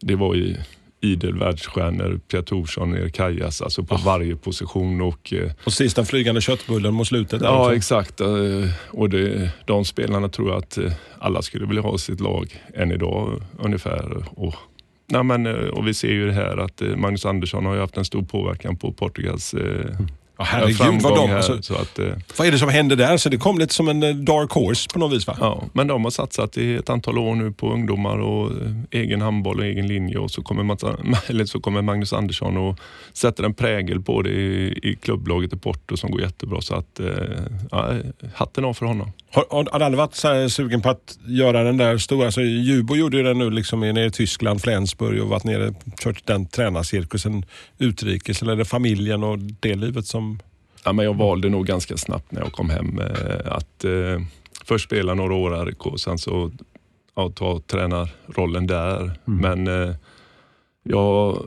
det 0.00 0.14
var 0.16 0.34
ju 0.34 0.56
idel 1.02 1.38
världsstjärnor, 1.38 2.20
Pia 2.30 2.42
Thorsson, 2.42 2.94
Erik 2.96 3.14
Kajas, 3.14 3.62
alltså 3.62 3.82
på 3.82 3.96
varje 3.96 4.36
position. 4.36 5.00
och 5.00 5.32
eh, 5.32 5.50
Och 5.64 5.72
sist 5.72 5.96
den 5.96 6.06
flygande 6.06 6.40
köttbullen 6.40 6.94
mot 6.94 7.06
slutet. 7.06 7.42
Ja, 7.42 7.60
också. 7.60 7.74
exakt. 7.76 8.20
Eh, 8.20 8.28
Och 8.90 9.10
det, 9.10 9.50
de 9.66 9.84
spelarna 9.84 10.28
tror 10.28 10.48
jag 10.48 10.58
att 10.58 10.78
eh, 10.78 10.92
alla 11.18 11.42
skulle 11.42 11.66
vilja 11.66 11.82
ha 11.82 11.94
i 11.94 11.98
sitt 11.98 12.20
lag 12.20 12.62
än 12.74 12.92
idag 12.92 13.42
ungefär. 13.58 14.24
Och, 14.30 14.54
nej 15.06 15.22
men, 15.22 15.46
och 15.70 15.86
vi 15.86 15.94
ser 15.94 16.12
ju 16.12 16.26
det 16.26 16.32
här 16.32 16.56
att 16.56 16.82
Magnus 16.96 17.26
Andersson 17.26 17.66
har 17.66 17.74
ju 17.74 17.80
haft 17.80 17.96
en 17.96 18.04
stor 18.04 18.22
påverkan 18.22 18.76
på 18.76 18.92
Portugals 18.92 19.54
eh, 19.54 19.96
Ja, 20.40 20.44
herregud, 20.46 21.02
vad 21.02 21.14
de- 21.16 21.28
här. 21.30 21.36
alltså- 21.36 21.62
så 21.62 21.74
att, 21.74 21.98
eh, 21.98 22.06
Vad 22.38 22.46
är 22.46 22.52
det 22.52 22.58
som 22.58 22.68
händer 22.68 22.96
där? 22.96 23.16
Så 23.16 23.28
det 23.28 23.36
kom 23.36 23.58
lite 23.58 23.74
som 23.74 23.88
en 23.88 24.02
eh, 24.02 24.14
dark 24.14 24.50
horse 24.50 24.88
på 24.92 24.98
något 24.98 25.12
vis 25.12 25.26
va? 25.26 25.36
Ja, 25.40 25.64
men 25.72 25.86
de 25.86 26.04
har 26.04 26.10
satsat 26.10 26.56
i 26.58 26.74
ett 26.74 26.90
antal 26.90 27.18
år 27.18 27.34
nu 27.34 27.52
på 27.52 27.72
ungdomar 27.72 28.18
och 28.18 28.50
eh, 28.50 28.72
egen 28.90 29.20
handboll 29.20 29.58
och 29.58 29.64
egen 29.64 29.86
linje 29.86 30.18
och 30.18 30.30
så 30.30 30.42
kommer, 30.42 30.62
Mats, 30.62 30.84
eller 31.26 31.44
så 31.44 31.60
kommer 31.60 31.82
Magnus 31.82 32.12
Andersson 32.12 32.56
och 32.56 32.78
sätter 33.12 33.44
en 33.44 33.54
prägel 33.54 34.00
på 34.02 34.22
det 34.22 34.30
i, 34.30 34.78
i 34.82 34.96
klubblaget 35.02 35.52
i 35.52 35.56
Porto 35.56 35.96
som 35.96 36.10
går 36.10 36.20
jättebra. 36.20 36.60
Så 36.60 36.74
att, 36.74 37.00
eh, 37.00 37.06
ja, 37.70 37.94
hatten 38.34 38.64
av 38.64 38.74
för 38.74 38.86
honom. 38.86 39.12
Har, 39.32 39.44
har 39.50 39.68
har 39.72 39.80
aldrig 39.80 39.98
varit 39.98 40.14
så 40.14 40.48
sugen 40.50 40.82
på 40.82 40.88
att 40.90 41.18
göra 41.26 41.62
den 41.62 41.76
där 41.76 41.98
stora, 41.98 42.26
alltså 42.26 42.40
Djurbo 42.40 42.96
gjorde 42.96 43.16
ju 43.16 43.22
det 43.22 43.34
nu 43.34 43.50
liksom 43.50 43.80
nere 43.80 44.04
i 44.04 44.10
Tyskland, 44.10 44.62
Flensburg 44.62 45.22
och 45.22 45.28
varit 45.28 45.44
nere 45.44 45.74
kört 46.02 46.26
den 46.26 46.46
tränarcirkusen 46.46 47.44
utrikes. 47.78 48.42
Eller 48.42 48.52
är 48.52 48.56
det 48.56 48.64
familjen 48.64 49.22
och 49.24 49.38
det 49.38 49.74
livet 49.74 50.06
som... 50.06 50.29
Ja, 50.84 50.92
men 50.92 51.04
jag 51.04 51.14
valde 51.14 51.48
nog 51.48 51.66
ganska 51.66 51.96
snabbt 51.96 52.32
när 52.32 52.40
jag 52.40 52.52
kom 52.52 52.70
hem 52.70 52.98
eh, 52.98 53.52
att 53.52 53.84
eh, 53.84 54.20
först 54.64 54.84
spela 54.84 55.14
några 55.14 55.34
år 55.34 55.62
i 55.62 55.70
RIK 55.70 55.86
och 55.86 56.00
sen 56.00 56.18
så 56.18 56.50
ja, 57.14 57.30
ta 57.30 57.60
tränarrollen 57.60 58.66
där. 58.66 59.12
Men 59.24 59.66
eh, 59.66 59.94
jag 60.82 61.38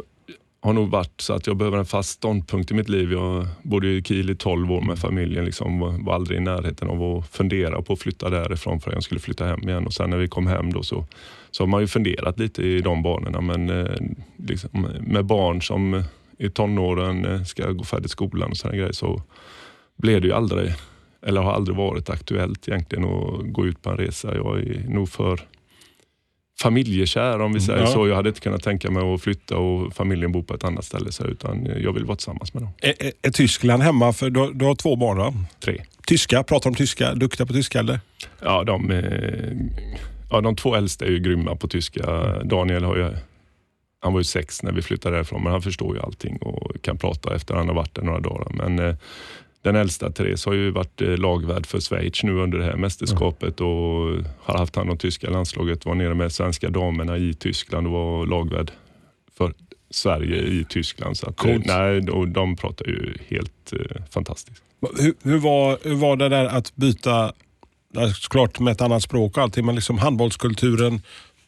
har 0.62 0.74
nog 0.74 0.90
varit 0.90 1.22
så 1.22 1.34
att 1.34 1.48
jag 1.48 1.58
behöver 1.58 1.78
en 1.78 1.86
fast 1.86 2.10
ståndpunkt 2.10 2.72
i 2.72 2.74
mitt 2.74 2.90
liv. 2.90 3.12
Jag 3.12 3.48
bodde 3.64 3.88
i 3.88 4.04
Kiel 4.04 4.30
i 4.30 4.36
12 4.36 4.72
år 4.72 4.82
med 4.82 5.00
familjen. 5.00 5.46
Liksom, 5.46 5.80
var 5.80 6.06
var 6.06 6.14
aldrig 6.14 6.38
i 6.38 6.42
närheten 6.42 6.90
av 6.90 7.04
att 7.04 7.28
fundera 7.28 7.82
på 7.82 7.94
att 7.94 8.00
flytta 8.00 8.30
därifrån 8.30 8.80
för 8.80 8.90
att 8.90 8.96
jag 8.96 9.04
skulle 9.04 9.20
flytta 9.20 9.46
hem 9.46 9.70
igen. 9.70 9.86
Och 9.86 9.94
sen 9.94 10.10
när 10.10 10.18
vi 10.18 10.28
kom 10.28 10.48
hem 10.48 10.74
då 10.74 10.84
så, 10.84 11.06
så 11.52 11.64
har 11.64 11.68
man 11.68 11.82
ju 11.82 11.88
funderat 11.88 12.40
lite 12.40 12.64
i 12.64 12.82
de 12.82 13.04
banorna. 13.04 13.42
Men 13.42 13.70
eh, 13.70 13.96
liksom, 14.38 14.88
med 15.02 15.26
barn 15.26 15.62
som 15.62 16.04
i 16.44 16.50
tonåren 16.50 17.26
eh, 17.26 17.44
ska 17.44 17.72
gå 17.72 17.84
färdigt 17.84 18.12
skolan 18.12 18.52
och 18.52 18.58
sådana 18.58 18.78
grejer 18.78 18.92
så 18.92 19.22
blev 19.98 20.22
det 20.22 20.28
ju 20.28 20.34
aldrig, 20.34 20.74
eller 21.26 21.42
har 21.42 21.54
aldrig 21.54 21.78
varit 21.78 22.10
aktuellt 22.10 22.68
egentligen 22.68 23.04
att 23.06 23.54
gå 23.54 23.66
ut 23.66 23.82
på 23.82 23.90
en 23.90 23.98
resa. 23.98 24.36
Jag 24.36 24.60
är 24.60 24.86
nog 24.90 25.10
för 25.10 25.40
familjekär 26.62 27.40
om 27.40 27.54
vi 27.54 27.60
säger 27.60 27.80
Ja. 27.80 27.88
så. 27.88 28.08
Jag 28.08 28.16
hade 28.16 28.30
inte 28.30 28.42
kunnat 28.42 28.64
tänka 28.64 28.92
mig 28.92 29.14
att 29.14 29.22
flytta 29.22 29.58
och 29.58 29.94
familjen 29.94 30.32
bo 30.32 30.44
på 30.44 30.54
ett 30.54 30.64
annat 30.64 30.86
ställe. 30.86 31.12
Så, 31.12 31.24
utan 31.26 31.66
jag 31.66 31.94
vill 31.94 32.06
vara 32.06 32.16
tillsammans 32.18 32.54
med 32.54 32.64
dem. 32.64 32.72
Är, 32.82 32.94
är, 33.00 33.12
är 33.22 33.30
Tyskland 33.32 33.84
hemma? 33.84 34.14
För 34.14 34.30
du, 34.30 34.54
du 34.54 34.66
har 34.66 34.76
två 34.76 34.96
barn 34.96 35.18
va? 35.18 35.34
Tre. 35.60 35.84
Tyska, 36.08 36.44
pratar 36.44 36.70
de 36.70 36.76
tyska? 36.76 37.16
Duktiga 37.16 37.46
på 37.48 37.54
tyska 37.54 37.80
eller? 37.80 38.00
Ja, 38.42 38.64
de, 38.64 38.92
eh, 38.92 39.52
ja, 40.30 40.42
de 40.42 40.56
två 40.56 40.76
äldsta 40.76 41.06
är 41.06 41.10
ju 41.10 41.20
grymma 41.20 41.56
på 41.56 41.68
tyska. 41.68 42.34
Daniel 42.44 42.84
har 42.84 42.96
ju, 42.96 43.14
han 44.04 44.14
var 44.14 44.20
ju 44.20 44.24
sex 44.24 44.64
när 44.64 44.72
vi 44.72 44.82
flyttade 44.82 45.16
därifrån, 45.16 45.44
men 45.44 45.52
han 45.52 45.62
förstår 45.62 45.96
ju 45.96 46.02
allting 46.02 46.38
och 46.38 46.82
kan 46.82 46.98
prata 46.98 47.36
efter 47.36 47.56
han 47.56 47.68
har 47.68 47.76
varit 47.76 47.96
där 47.96 48.04
några 48.04 48.20
dagar. 48.20 48.48
Men 48.54 48.80
eh, 48.80 48.96
den 49.62 49.76
äldsta, 49.76 50.12
Therese, 50.12 50.46
har 50.46 50.54
ju 50.54 50.72
varit 50.72 51.02
eh, 51.02 51.18
lagvärd 51.18 51.66
för 51.66 51.80
Schweiz 51.80 52.24
nu 52.24 52.34
under 52.34 52.58
det 52.58 52.66
här 52.66 52.76
mästerskapet 52.76 53.62
och 53.62 53.68
har 54.40 54.58
haft 54.58 54.76
hand 54.76 54.90
om 54.90 54.98
tyska 54.98 55.30
landslaget. 55.30 55.86
Var 55.86 55.96
nere 55.96 56.16
med 56.16 56.32
svenska 56.32 56.70
damerna 56.70 57.18
i 57.18 57.34
Tyskland 57.34 57.88
och 57.88 57.94
var 57.94 58.26
lagvärd 58.26 58.72
för 59.38 59.54
Sverige 59.90 60.42
i 60.42 60.66
Tyskland. 60.70 61.18
Så 61.18 61.30
att, 61.30 61.46
eh, 61.46 61.52
Coolt. 61.52 61.66
nej, 61.66 62.10
och 62.10 62.28
de 62.28 62.56
pratar 62.56 62.86
ju 62.86 63.14
helt 63.28 63.74
eh, 63.74 64.04
fantastiskt. 64.10 64.64
Hur, 65.00 65.14
hur, 65.24 65.38
var, 65.38 65.78
hur 65.84 65.96
var 65.96 66.16
det 66.16 66.30
där 66.30 66.46
att 66.46 66.76
byta, 66.76 67.34
såklart 68.16 68.60
med 68.60 68.72
ett 68.72 68.82
annat 68.82 69.04
språk 69.04 69.38
och 69.38 69.44
allting, 69.44 69.66
men 69.66 69.76
liksom 69.76 69.98
handbollskulturen, 69.98 71.02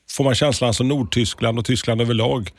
får 0.09 0.23
man 0.23 0.35
känslan, 0.35 0.73
som 0.73 0.87
Nordtyskland 0.87 1.59
och 1.59 1.65
Tyskland 1.65 2.01
överlag, 2.01 2.51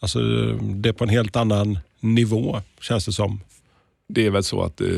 alltså 0.00 0.18
det 0.60 0.88
är 0.88 0.92
på 0.92 1.04
en 1.04 1.10
helt 1.10 1.36
annan 1.36 1.78
nivå 2.00 2.60
känns 2.80 3.06
det 3.06 3.12
som. 3.12 3.40
Det 4.08 4.26
är 4.26 4.30
väl 4.30 4.42
så 4.42 4.62
att 4.62 4.80
eh, 4.80 4.88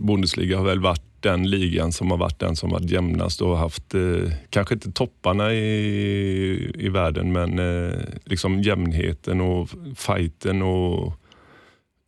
Bundesliga 0.00 0.56
har 0.58 0.64
väl 0.64 0.80
varit 0.80 1.02
den 1.20 1.50
ligan 1.50 1.92
som 1.92 2.10
har 2.10 2.18
varit 2.18 2.38
den 2.38 2.56
som 2.56 2.70
varit 2.70 2.90
jämnast 2.90 3.42
och 3.42 3.58
haft, 3.58 3.94
eh, 3.94 4.32
kanske 4.50 4.74
inte 4.74 4.92
topparna 4.92 5.52
i, 5.52 6.72
i 6.78 6.88
världen, 6.88 7.32
men 7.32 7.58
eh, 7.58 7.98
liksom 8.24 8.62
jämnheten 8.62 9.40
och 9.40 9.70
fighten 9.96 10.62
och 10.62 11.12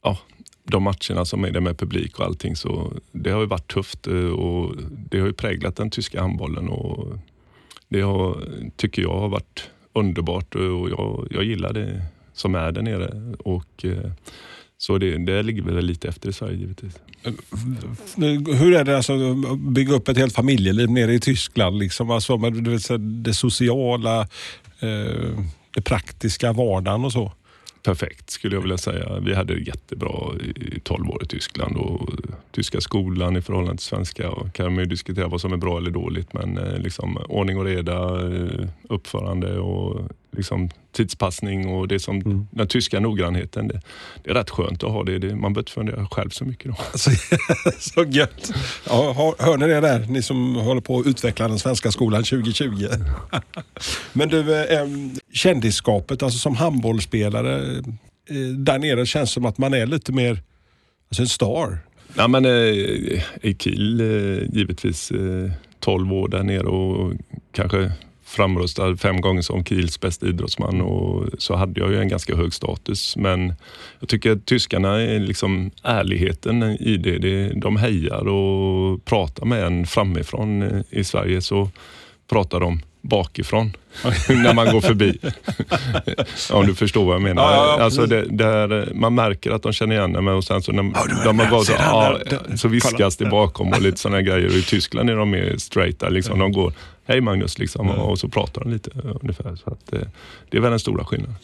ja, 0.03 0.19
de 0.65 0.83
matcherna 0.83 1.25
som 1.25 1.45
är 1.45 1.51
där 1.51 1.61
med 1.61 1.79
publik 1.79 2.19
och 2.19 2.25
allting. 2.25 2.57
Så 2.57 2.93
det 3.13 3.31
har 3.31 3.41
ju 3.41 3.47
varit 3.47 3.73
tufft 3.73 4.07
eh, 4.07 4.15
och 4.15 4.77
det 4.91 5.21
har 5.21 5.27
ju 5.27 5.33
präglat 5.33 5.77
den 5.77 5.91
tyska 5.91 6.21
handbollen 6.21 6.69
och 6.69 7.19
det 7.91 8.01
har, 8.01 8.45
tycker 8.77 9.03
jag 9.03 9.21
har 9.21 9.29
varit 9.29 9.71
underbart 9.93 10.55
och 10.55 10.91
jag, 10.91 11.29
jag 11.31 11.45
gillar 11.45 11.73
det 11.73 12.03
som 12.33 12.55
är 12.55 12.73
där 12.73 12.83
nere. 12.83 13.35
Och, 13.39 13.85
eh, 13.85 14.11
så 14.79 14.99
det, 14.99 15.19
det 15.19 15.43
ligger 15.43 15.63
väl 15.63 15.85
lite 15.85 16.09
efter 16.09 16.29
i 16.29 16.33
Sverige 16.33 16.57
givetvis. 16.57 16.99
Hur 18.59 18.75
är 18.75 18.85
det 18.85 18.97
alltså, 18.97 19.13
att 19.53 19.59
bygga 19.59 19.95
upp 19.95 20.09
ett 20.09 20.17
helt 20.17 20.35
familjeliv 20.35 20.91
nere 20.91 21.15
i 21.15 21.21
Tyskland? 21.21 21.79
Liksom, 21.79 22.11
alltså, 22.11 22.37
det 22.99 23.35
sociala, 23.35 24.21
eh, 24.81 25.45
det 25.75 25.83
praktiska, 25.85 26.53
vardagen 26.53 27.05
och 27.05 27.13
så. 27.13 27.33
Perfekt 27.83 28.31
skulle 28.31 28.57
jag 28.57 28.63
vilja 28.63 28.79
säga. 28.79 29.21
Vi 29.21 29.35
hade 29.35 29.55
det 29.55 29.61
jättebra 29.61 30.35
i 30.57 30.81
12 30.81 31.11
år 31.11 31.23
i 31.23 31.27
Tyskland 31.27 31.77
och 31.77 32.13
eh, 32.13 32.35
tyska 32.53 32.81
skolan 32.81 33.37
i 33.37 33.43
förhållande 33.43 33.77
till 33.77 33.87
svenska. 33.87 34.31
Och 34.31 34.53
kan 34.53 34.75
man 34.75 34.85
ju 34.85 34.91
diskutera 34.91 35.29
vad 35.29 35.41
som 35.41 35.53
är 35.53 35.57
bra 35.57 35.79
eller 35.79 35.91
dåligt 35.91 36.33
men 36.33 36.59
eh, 36.59 36.79
liksom, 36.79 37.17
ordning 37.17 37.59
och 37.59 37.65
reda, 37.65 38.27
eh, 38.27 38.69
uppförande 38.89 39.59
och 39.59 40.11
liksom, 40.37 40.71
tidspassning 40.93 41.69
och 41.69 41.89
det 41.89 41.99
som, 41.99 42.49
den 42.51 42.69
tyska 42.69 43.01
noggrannheten. 43.01 43.69
Det, 43.69 43.81
det 44.25 44.31
är 44.31 44.35
rätt 44.35 44.51
skönt 44.51 44.85
att 44.85 44.91
ha 44.91 45.05
det. 45.05 45.19
det 45.19 45.27
man 45.27 45.53
behöver 45.53 45.61
inte 45.61 45.73
fundera 45.73 46.07
själv 46.07 46.31
så 46.31 46.45
mycket. 46.45 46.67
Då. 46.67 46.77
Så, 46.99 47.11
så 47.79 48.05
gött. 48.05 48.53
Ja, 48.89 49.13
hör, 49.13 49.45
hör 49.45 49.57
ni 49.57 49.67
det 49.67 49.81
där, 49.81 50.07
ni 50.09 50.23
som 50.23 50.55
håller 50.55 50.81
på 50.81 50.99
att 50.99 51.07
utveckla 51.07 51.49
den 51.49 51.59
svenska 51.59 51.91
skolan 51.91 52.25
2020? 52.25 52.89
Men 54.13 54.29
du, 54.29 54.65
eh, 54.65 54.87
kändisskapet, 55.33 56.23
alltså 56.23 56.39
som 56.39 56.57
handbollsspelare, 56.57 57.77
eh, 58.31 58.37
där 58.57 58.79
nere 58.79 59.07
känns 59.07 59.33
som 59.33 59.45
att 59.45 59.59
man 59.59 59.75
är 59.75 59.87
lite 59.87 60.13
mer, 60.13 60.43
alltså 61.09 61.23
en 61.23 61.29
star. 61.29 61.79
Ja, 62.17 62.29
men, 62.29 62.45
eh, 62.45 62.53
I 63.43 63.57
Kiel 63.59 64.01
eh, 64.01 64.49
givetvis 64.53 65.11
eh, 65.11 65.51
12 65.81 66.13
år 66.13 66.29
där 66.29 66.43
nere 66.43 66.67
och 66.67 67.13
kanske 67.53 67.93
framröstad 68.31 68.97
fem 68.97 69.21
gånger 69.21 69.43
som 69.43 69.65
Kiels 69.65 70.01
bästa 70.01 70.27
idrottsman 70.27 70.81
och 70.81 71.27
så 71.39 71.55
hade 71.55 71.81
jag 71.81 71.91
ju 71.91 72.01
en 72.01 72.09
ganska 72.09 72.37
hög 72.37 72.53
status. 72.55 73.17
Men 73.17 73.55
jag 74.01 74.09
tycker 74.09 74.33
att 74.33 74.47
tyskarna 74.47 75.01
är 75.01 75.21
liksom 75.21 75.71
ärligheten 75.83 76.63
i 76.63 76.97
det. 76.97 77.19
det 77.19 77.53
de 77.61 77.77
hejar 77.77 78.29
och 78.29 79.05
pratar 79.05 79.47
med 79.47 79.65
en 79.65 79.87
framifrån. 79.87 80.85
I 80.91 81.05
Sverige 81.05 81.43
så 81.43 81.71
pratar 82.29 82.61
de 82.61 82.81
bakifrån 83.03 83.73
när 84.29 84.55
man 84.55 84.73
går 84.73 84.81
förbi. 84.81 85.19
Om 86.53 86.67
du 86.67 86.75
förstår 86.75 87.05
vad 87.05 87.15
jag 87.15 87.23
menar. 87.23 87.43
Ja, 87.43 87.77
ja, 87.79 87.85
alltså 87.85 88.07
det, 88.07 88.25
där 88.31 88.93
man 88.95 89.15
märker 89.15 89.51
att 89.51 89.63
de 89.63 89.73
känner 89.73 89.97
igen 89.97 90.25
mig 90.25 90.35
och 90.35 90.45
sen 90.45 90.63
så 90.63 90.73
när 90.73 90.83
Ja, 90.95 91.25
de 91.25 91.39
har 91.39 91.51
gått, 91.51 91.69
ja, 91.79 92.19
så 92.57 92.69
viskas 92.69 93.17
det 93.17 93.27
bakom 93.27 93.73
och 93.73 93.83
lite 93.83 93.99
sådana 93.99 94.23
grejer. 94.23 94.47
Och 94.47 94.53
I 94.53 94.63
Tyskland 94.63 95.11
är 95.11 95.17
de 95.17 95.31
mer 95.31 95.57
straighta. 95.59 96.09
Liksom. 96.09 96.39
De 96.39 96.53
går, 96.53 96.73
hej 97.11 97.21
Magnus, 97.21 97.59
liksom, 97.59 97.91
och 97.91 98.19
så 98.19 98.29
pratar 98.29 98.61
de 98.61 98.71
lite 98.71 98.91
eh, 98.95 99.17
ungefär. 99.23 99.57
Så 99.57 99.71
att, 99.71 99.93
eh, 99.93 100.01
det 100.51 100.57
är 100.57 100.61
väl 100.61 100.71
den 100.71 100.81
stora 100.81 101.05
skillnaden. 101.05 101.37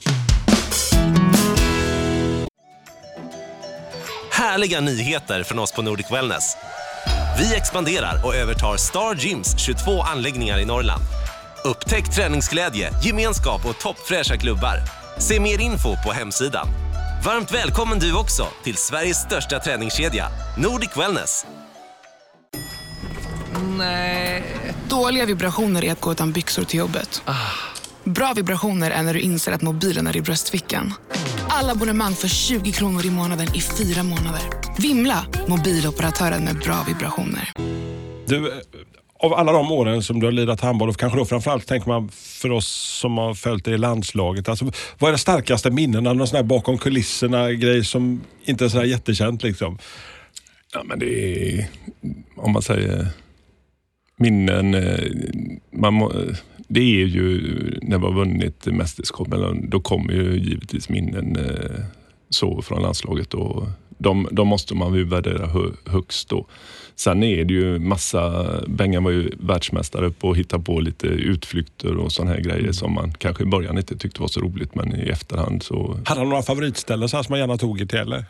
Härliga 4.32 4.80
nyheter 4.80 5.42
från 5.42 5.58
oss 5.58 5.72
på 5.72 5.82
Nordic 5.82 6.12
Wellness. 6.12 6.56
Vi 7.38 7.54
expanderar 7.54 8.26
och 8.26 8.34
övertar 8.34 8.76
Star 8.76 9.14
Gyms 9.14 9.58
22 9.58 10.02
anläggningar 10.02 10.58
i 10.58 10.64
Norrland. 10.64 11.02
Upptäck 11.64 12.10
träningsglädje, 12.14 12.90
gemenskap 13.04 13.66
och 13.66 13.78
toppfräscha 13.78 14.36
klubbar. 14.36 14.76
Se 15.18 15.40
mer 15.40 15.60
info 15.60 15.96
på 16.04 16.12
hemsidan. 16.12 16.68
Varmt 17.24 17.54
välkommen 17.54 17.98
du 17.98 18.16
också 18.16 18.46
till 18.64 18.76
Sveriges 18.76 19.16
största 19.16 19.58
träningskedja, 19.58 20.28
Nordic 20.58 20.96
Wellness. 20.96 21.46
Dåliga 24.90 25.26
vibrationer 25.26 25.84
är 25.84 25.92
att 25.92 26.00
gå 26.00 26.12
utan 26.12 26.32
byxor 26.32 26.64
till 26.64 26.78
jobbet. 26.78 27.22
Bra 28.04 28.32
vibrationer 28.36 28.90
är 28.90 29.02
när 29.02 29.14
du 29.14 29.20
inser 29.20 29.52
att 29.52 29.62
mobilen 29.62 30.06
är 30.06 30.16
i 30.16 30.22
bröstfickan. 30.22 30.94
Alla 31.48 31.72
abonnemang 31.72 32.14
för 32.14 32.28
20 32.28 32.72
kronor 32.72 33.06
i 33.06 33.10
månaden 33.10 33.46
i 33.54 33.60
fyra 33.60 34.02
månader. 34.02 34.42
Vimla! 34.78 35.26
Mobiloperatören 35.46 36.44
med 36.44 36.58
bra 36.58 36.84
vibrationer. 36.88 37.52
Du, 38.26 38.48
eh, 38.48 38.54
av 39.18 39.34
alla 39.34 39.52
de 39.52 39.72
åren 39.72 40.02
som 40.02 40.20
du 40.20 40.26
har 40.26 40.32
lirat 40.32 40.60
handboll 40.60 40.88
och 40.88 40.96
kanske 40.96 41.18
då 41.18 41.24
framförallt 41.24 41.66
tänker 41.66 41.88
man 41.88 42.08
för 42.08 42.50
oss 42.50 42.98
som 43.00 43.18
har 43.18 43.34
följt 43.34 43.64
det 43.64 43.70
i 43.70 43.78
landslaget. 43.78 44.48
Alltså, 44.48 44.70
vad 44.98 45.08
är 45.08 45.12
det 45.12 45.18
starkaste 45.18 45.70
minnena? 45.70 46.12
Någon 46.12 46.28
sån 46.28 46.36
här 46.36 46.44
bakom 46.44 46.78
kulisserna 46.78 47.52
grej 47.52 47.84
som 47.84 48.20
inte 48.44 48.64
är 48.64 48.68
så 48.68 48.78
här 48.78 48.84
jättekänt 48.84 49.42
liksom? 49.42 49.78
Ja, 50.72 50.82
men 50.84 50.98
det 50.98 51.48
är, 51.52 51.66
om 52.36 52.52
man 52.52 52.62
säger 52.62 53.08
minnen. 54.18 54.74
eh, 54.74 55.10
Man 55.70 56.10
det 56.68 56.80
är 56.80 57.06
ju 57.06 57.40
när 57.82 57.98
vi 57.98 58.04
har 58.04 58.12
vunnit 58.12 58.66
mästerskap, 58.66 59.32
eller 59.32 59.54
då 59.68 59.80
kommer 59.80 60.12
ju 60.12 60.38
givetvis 60.38 60.88
minnen 60.88 61.36
eh, 61.36 61.80
så 62.30 62.62
från 62.62 62.82
landslaget. 62.82 63.34
Och 63.34 63.66
de, 63.98 64.28
de 64.32 64.48
måste 64.48 64.74
man 64.74 64.94
ju 64.94 65.04
värdera 65.04 65.46
hö, 65.46 65.70
högst 65.86 66.28
då. 66.28 66.46
Sen 66.96 67.22
är 67.22 67.44
det 67.44 67.54
ju 67.54 67.78
massa, 67.78 68.46
Bengan 68.66 69.04
var 69.04 69.10
ju 69.10 69.30
världsmästare 69.40 70.10
på 70.10 70.30
att 70.30 70.36
hitta 70.36 70.58
på 70.58 70.80
lite 70.80 71.06
utflykter 71.06 71.96
och 71.96 72.12
sådana 72.12 72.34
här 72.34 72.40
grejer 72.40 72.72
som 72.72 72.92
man 72.92 73.12
kanske 73.12 73.42
i 73.42 73.46
början 73.46 73.78
inte 73.78 73.96
tyckte 73.96 74.20
var 74.20 74.28
så 74.28 74.40
roligt 74.40 74.74
men 74.74 74.96
i 75.00 75.08
efterhand 75.08 75.62
så 75.62 75.98
Hade 76.04 76.20
han 76.20 76.28
några 76.28 76.42
favoritställen 76.42 77.08
så 77.08 77.16
här 77.16 77.22
som 77.24 77.32
man 77.32 77.40
gärna 77.40 77.56
tog 77.56 77.80
er 77.80 77.86
till 77.86 77.98
eller? 77.98 78.24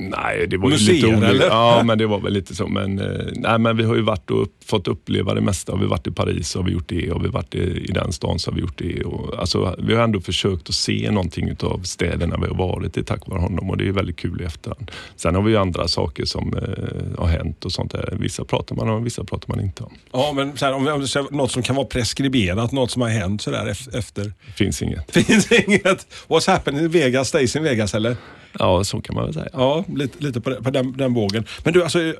Nej, 0.00 0.46
det 0.48 0.56
var 0.56 0.68
Museer, 0.70 0.94
lite 0.94 1.06
olika. 1.06 1.26
eller? 1.26 1.46
Ja, 1.46 1.82
men 1.84 1.98
det 1.98 2.06
var 2.06 2.20
väl 2.20 2.32
lite 2.32 2.54
så. 2.54 2.66
Men, 2.66 2.98
eh, 2.98 3.06
nej, 3.32 3.58
men 3.58 3.76
vi 3.76 3.84
har 3.84 3.94
ju 3.94 4.00
varit 4.02 4.30
och 4.30 4.42
upp, 4.42 4.54
fått 4.64 4.88
uppleva 4.88 5.34
det 5.34 5.40
mesta. 5.40 5.72
Har 5.72 5.78
vi 5.78 5.86
varit 5.86 6.06
i 6.06 6.10
Paris 6.10 6.54
har 6.54 6.62
vi 6.62 6.72
gjort 6.72 6.88
det. 6.88 7.12
Har 7.12 7.20
vi 7.20 7.28
varit 7.28 7.54
i, 7.54 7.58
i 7.88 7.92
den 7.92 8.12
stan 8.12 8.38
så 8.38 8.50
har 8.50 8.54
vi 8.54 8.60
gjort 8.60 8.78
det. 8.78 9.04
Och, 9.04 9.38
alltså, 9.38 9.76
vi 9.78 9.94
har 9.94 10.04
ändå 10.04 10.20
försökt 10.20 10.68
att 10.68 10.74
se 10.74 11.10
någonting 11.10 11.56
av 11.62 11.80
städerna 11.82 12.36
vi 12.42 12.46
har 12.46 12.54
varit 12.54 12.96
i 12.96 13.04
tack 13.04 13.26
vare 13.26 13.40
honom 13.40 13.70
och 13.70 13.76
det 13.76 13.88
är 13.88 13.92
väldigt 13.92 14.16
kul 14.16 14.40
i 14.42 14.44
efterhand. 14.44 14.90
Sen 15.16 15.34
har 15.34 15.42
vi 15.42 15.50
ju 15.50 15.56
andra 15.56 15.88
saker 15.88 16.24
som 16.24 16.54
eh, 16.56 17.18
har 17.20 17.26
hänt 17.28 17.64
och 17.64 17.72
sånt 17.72 17.92
där. 17.92 18.16
Vissa 18.20 18.44
pratar 18.44 18.76
man 18.76 18.88
om, 18.88 19.04
vissa 19.04 19.24
pratar 19.24 19.48
man 19.54 19.64
inte 19.64 19.82
om. 19.82 19.92
Ja, 20.12 20.32
men 20.36 20.56
så 20.56 20.64
här, 20.66 20.72
om, 20.74 20.86
om 20.88 21.00
det 21.00 21.16
är 21.16 21.34
något 21.34 21.50
som 21.50 21.62
kan 21.62 21.76
vara 21.76 21.86
preskriberat, 21.86 22.72
något 22.72 22.90
som 22.90 23.02
har 23.02 23.08
hänt 23.08 23.42
sådär 23.42 23.64
ef- 23.66 23.96
efter. 23.98 24.32
Finns 24.56 24.82
inget. 24.82 25.10
Finns 25.26 25.52
inget 25.66 26.06
What's 26.28 26.50
happened 26.50 26.82
in 26.82 26.88
Vegas 26.90 27.28
stays 27.28 27.56
in 27.56 27.62
Vegas 27.62 27.94
eller? 27.94 28.16
Ja, 28.58 28.84
så 28.84 29.00
kan 29.00 29.14
man 29.14 29.24
väl 29.24 29.34
säga. 29.34 29.48
Ja, 29.52 29.84
lite, 29.88 30.24
lite 30.24 30.40
på, 30.40 30.50
den, 30.50 30.64
på 30.64 30.70
den, 30.70 30.92
den 30.96 31.14
vågen. 31.14 31.44
Men 31.64 31.72
du, 31.72 31.82
alltså 31.82 32.00
eh, 32.00 32.12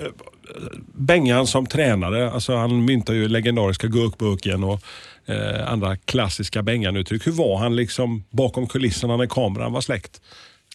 Bengan 0.95 1.47
som 1.47 1.67
tränare, 1.67 2.31
alltså 2.31 2.57
han 2.57 2.85
myntar 2.85 3.15
ju 3.15 3.29
legendariska 3.29 3.87
gurkburken 3.87 4.65
och 4.65 4.81
eh, 5.27 5.73
andra 5.73 5.97
klassiska 5.97 6.63
Bengan-uttryck. 6.63 7.27
Hur 7.27 7.33
var 7.33 7.59
han 7.59 7.77
liksom 7.77 8.25
bakom 8.31 8.67
kulisserna 8.67 9.17
när 9.17 9.27
kameran 9.27 9.73
var 9.73 9.81
släckt? 9.81 10.21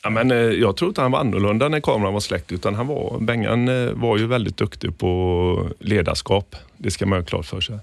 Ja, 0.03 0.09
men, 0.09 0.31
eh, 0.31 0.37
jag 0.37 0.77
tror 0.77 0.89
inte 0.89 1.01
han 1.01 1.11
var 1.11 1.19
annorlunda 1.19 1.69
när 1.69 1.79
kameran 1.79 2.13
var 2.13 2.19
släckt 2.19 2.51
utan 2.51 2.75
han 2.75 2.87
var, 2.87 3.19
Bengan 3.19 3.67
eh, 3.67 3.91
var 3.93 4.17
ju 4.17 4.27
väldigt 4.27 4.57
duktig 4.57 4.97
på 4.97 5.71
ledarskap. 5.79 6.55
Det 6.77 6.91
ska 6.91 7.05
man 7.05 7.19
ha 7.19 7.25
klart 7.25 7.45
för 7.45 7.61
sig. 7.61 7.79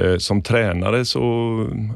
Eh, 0.00 0.18
som 0.18 0.42
tränare 0.42 1.04
så 1.04 1.20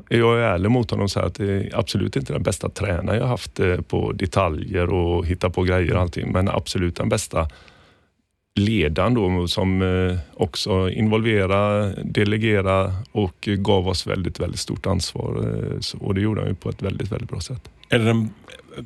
är 0.08 0.18
jag 0.18 0.40
ärlig 0.40 0.70
mot 0.70 0.90
honom 0.90 1.04
och 1.04 1.10
säger 1.10 1.26
att 1.26 1.34
det 1.34 1.52
är 1.52 1.78
absolut 1.78 2.16
inte 2.16 2.32
den 2.32 2.42
bästa 2.42 2.68
tränaren 2.68 3.20
jag 3.20 3.26
haft 3.26 3.60
eh, 3.60 3.80
på 3.80 4.12
detaljer 4.12 4.92
och 4.92 5.26
hitta 5.26 5.50
på 5.50 5.62
grejer 5.62 5.94
och 5.94 6.00
allting. 6.00 6.32
Men 6.32 6.48
absolut 6.48 6.96
den 6.96 7.08
bästa 7.08 7.48
ledaren 8.54 9.14
då 9.14 9.48
som 9.48 9.82
eh, 9.82 10.18
också 10.34 10.90
involvera, 10.90 11.86
delegera 12.04 12.92
och 13.12 13.36
gav 13.40 13.88
oss 13.88 14.06
väldigt, 14.06 14.40
väldigt 14.40 14.60
stort 14.60 14.86
ansvar. 14.86 15.54
Och 16.00 16.14
det 16.14 16.20
gjorde 16.20 16.40
han 16.40 16.50
ju 16.50 16.54
på 16.54 16.68
ett 16.68 16.82
väldigt, 16.82 17.12
väldigt 17.12 17.30
bra 17.30 17.40
sätt. 17.40 17.70
Är 17.88 17.98
det, 17.98 18.04
den, 18.04 18.30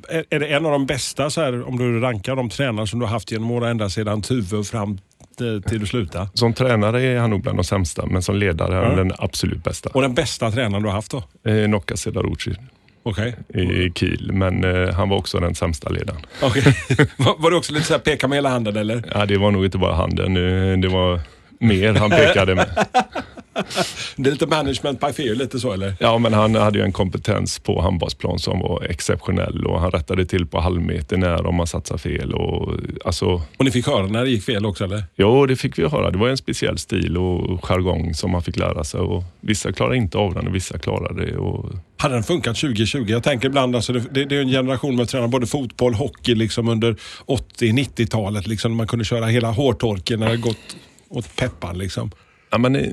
är, 0.09 0.25
är 0.31 0.41
det 0.41 0.47
en 0.47 0.67
av 0.67 0.73
de 0.73 0.87
bästa, 0.87 1.31
så 1.31 1.41
här, 1.41 1.69
om 1.69 1.79
du 1.79 2.01
rankar 2.01 2.37
de 2.37 2.49
tränare 2.49 2.87
som 2.87 2.99
du 2.99 3.07
har 3.07 3.13
haft 3.13 3.33
genom 3.33 3.51
åren, 3.51 3.71
ända 3.71 3.89
sedan 3.89 4.23
Tuve 4.23 4.57
och 4.57 4.67
fram 4.67 4.99
till, 5.37 5.63
till 5.63 5.81
du 5.81 5.87
slutade? 5.87 6.29
Som 6.35 6.53
tränare 6.53 7.03
är 7.03 7.19
han 7.19 7.31
nog 7.31 7.43
bland 7.43 7.59
de 7.59 7.65
sämsta, 7.65 8.07
men 8.07 8.23
som 8.23 8.37
ledare 8.37 8.77
är 8.77 8.83
han 8.83 8.91
Ja. 8.91 8.97
den 8.97 9.13
absolut 9.19 9.65
bästa. 9.65 9.91
Och 9.95 10.03
den 10.03 10.15
bästa 10.15 10.51
tränaren 10.51 10.83
du 10.83 10.89
har 10.89 10.95
haft 10.97 11.11
då? 11.11 11.51
Eh, 11.51 11.69
Nocca 11.69 11.97
Sedarucci 11.97 12.55
Okej. 13.03 13.35
i 13.55 13.91
Kiel, 13.95 14.33
men 14.33 14.65
eh, 14.65 14.95
han 14.95 15.09
var 15.09 15.17
också 15.17 15.41
den 15.41 15.55
sämsta 15.55 15.89
ledaren. 15.89 16.21
Okej. 16.43 16.63
var, 17.17 17.35
var 17.39 17.51
det 17.51 17.57
också 17.57 17.73
lite 17.73 17.87
så 17.87 17.93
här 17.95 18.01
peka 18.01 18.29
med 18.29 18.37
hela 18.37 18.49
handen 18.49 18.77
eller? 18.77 19.03
Ja, 19.15 19.27
det 19.27 19.37
var 19.39 19.51
nog 19.51 19.65
inte 19.65 19.79
bara 19.79 19.95
handen, 19.95 20.37
eh, 20.37 20.79
det 20.79 20.89
var 20.89 21.21
mer 21.61 21.95
han 21.95 22.11
pekade 22.11 22.55
med. 22.55 22.87
Det 24.17 24.29
är 24.29 24.33
lite 24.33 24.47
management 24.47 25.01
by 25.01 25.13
fear, 25.13 25.35
lite 25.35 25.61
så 25.61 25.73
eller? 25.73 25.95
Ja, 26.01 26.19
men 26.19 26.33
han 26.33 26.55
hade 26.55 26.79
ju 26.79 26.85
en 26.85 26.93
kompetens 26.93 27.59
på 27.59 27.81
handbollsplan 27.81 28.39
som 28.39 28.61
var 28.61 28.83
exceptionell 28.91 29.67
och 29.67 29.81
han 29.81 29.91
rättade 29.91 30.27
till 30.27 30.47
på 30.47 30.61
halvmeter 30.61 31.17
när 31.17 31.47
om 31.47 31.55
man 31.55 31.67
satsade 31.67 31.99
fel. 31.99 32.35
Och, 32.35 32.73
alltså, 33.05 33.43
Och 33.57 33.65
ni 33.65 33.71
fick 33.71 33.87
höra 33.87 34.07
när 34.07 34.25
det 34.25 34.31
gick 34.31 34.43
fel 34.45 34.67
också 34.67 34.85
eller? 34.85 35.05
jo, 35.17 35.47
det 35.47 35.57
fick 35.57 35.79
vi 35.79 35.83
höra. 35.89 36.11
Det 36.11 36.19
var 36.19 36.29
en 36.29 36.37
speciell 36.37 36.79
stil 36.79 37.17
och 37.17 37.65
jargong 37.65 38.15
som 38.15 38.31
man 38.31 38.43
fick 38.43 38.57
lära 38.57 38.85
sig. 38.85 39.01
Och 39.01 39.25
vissa 39.41 39.73
klarade 39.73 39.97
inte 39.97 40.19
av 40.19 40.35
den 40.35 40.47
och 40.47 40.55
vissa 40.55 40.79
klarade 40.79 41.27
det. 41.27 41.37
Och, 41.37 41.73
Hade 41.97 42.15
den 42.15 42.23
funkat 42.23 42.57
2020? 42.57 43.05
Jag 43.09 43.23
tänker 43.23 43.49
ibland, 43.49 43.77
alltså 43.77 43.93
det, 43.93 44.25
det, 44.25 44.37
är 44.37 44.41
en 44.41 44.49
generation 44.49 44.97
med 44.97 45.09
tränare 45.09 45.29
både 45.29 45.47
fotboll, 45.47 45.95
hockey 45.95 46.35
liksom 46.35 46.69
under 46.69 46.97
80-90-talet. 47.27 48.47
Liksom, 48.47 48.77
man 48.77 48.87
kunde 48.87 49.05
köra 49.05 49.27
hela 49.27 49.51
hårtorken 49.51 50.21
när 50.21 50.31
det 50.31 50.37
gått 50.37 50.77
åt 51.09 51.37
peppan. 51.37 51.79
Liksom. 51.79 52.11
Ja, 52.51 52.59
men, 52.59 52.77
eh, 52.77 52.91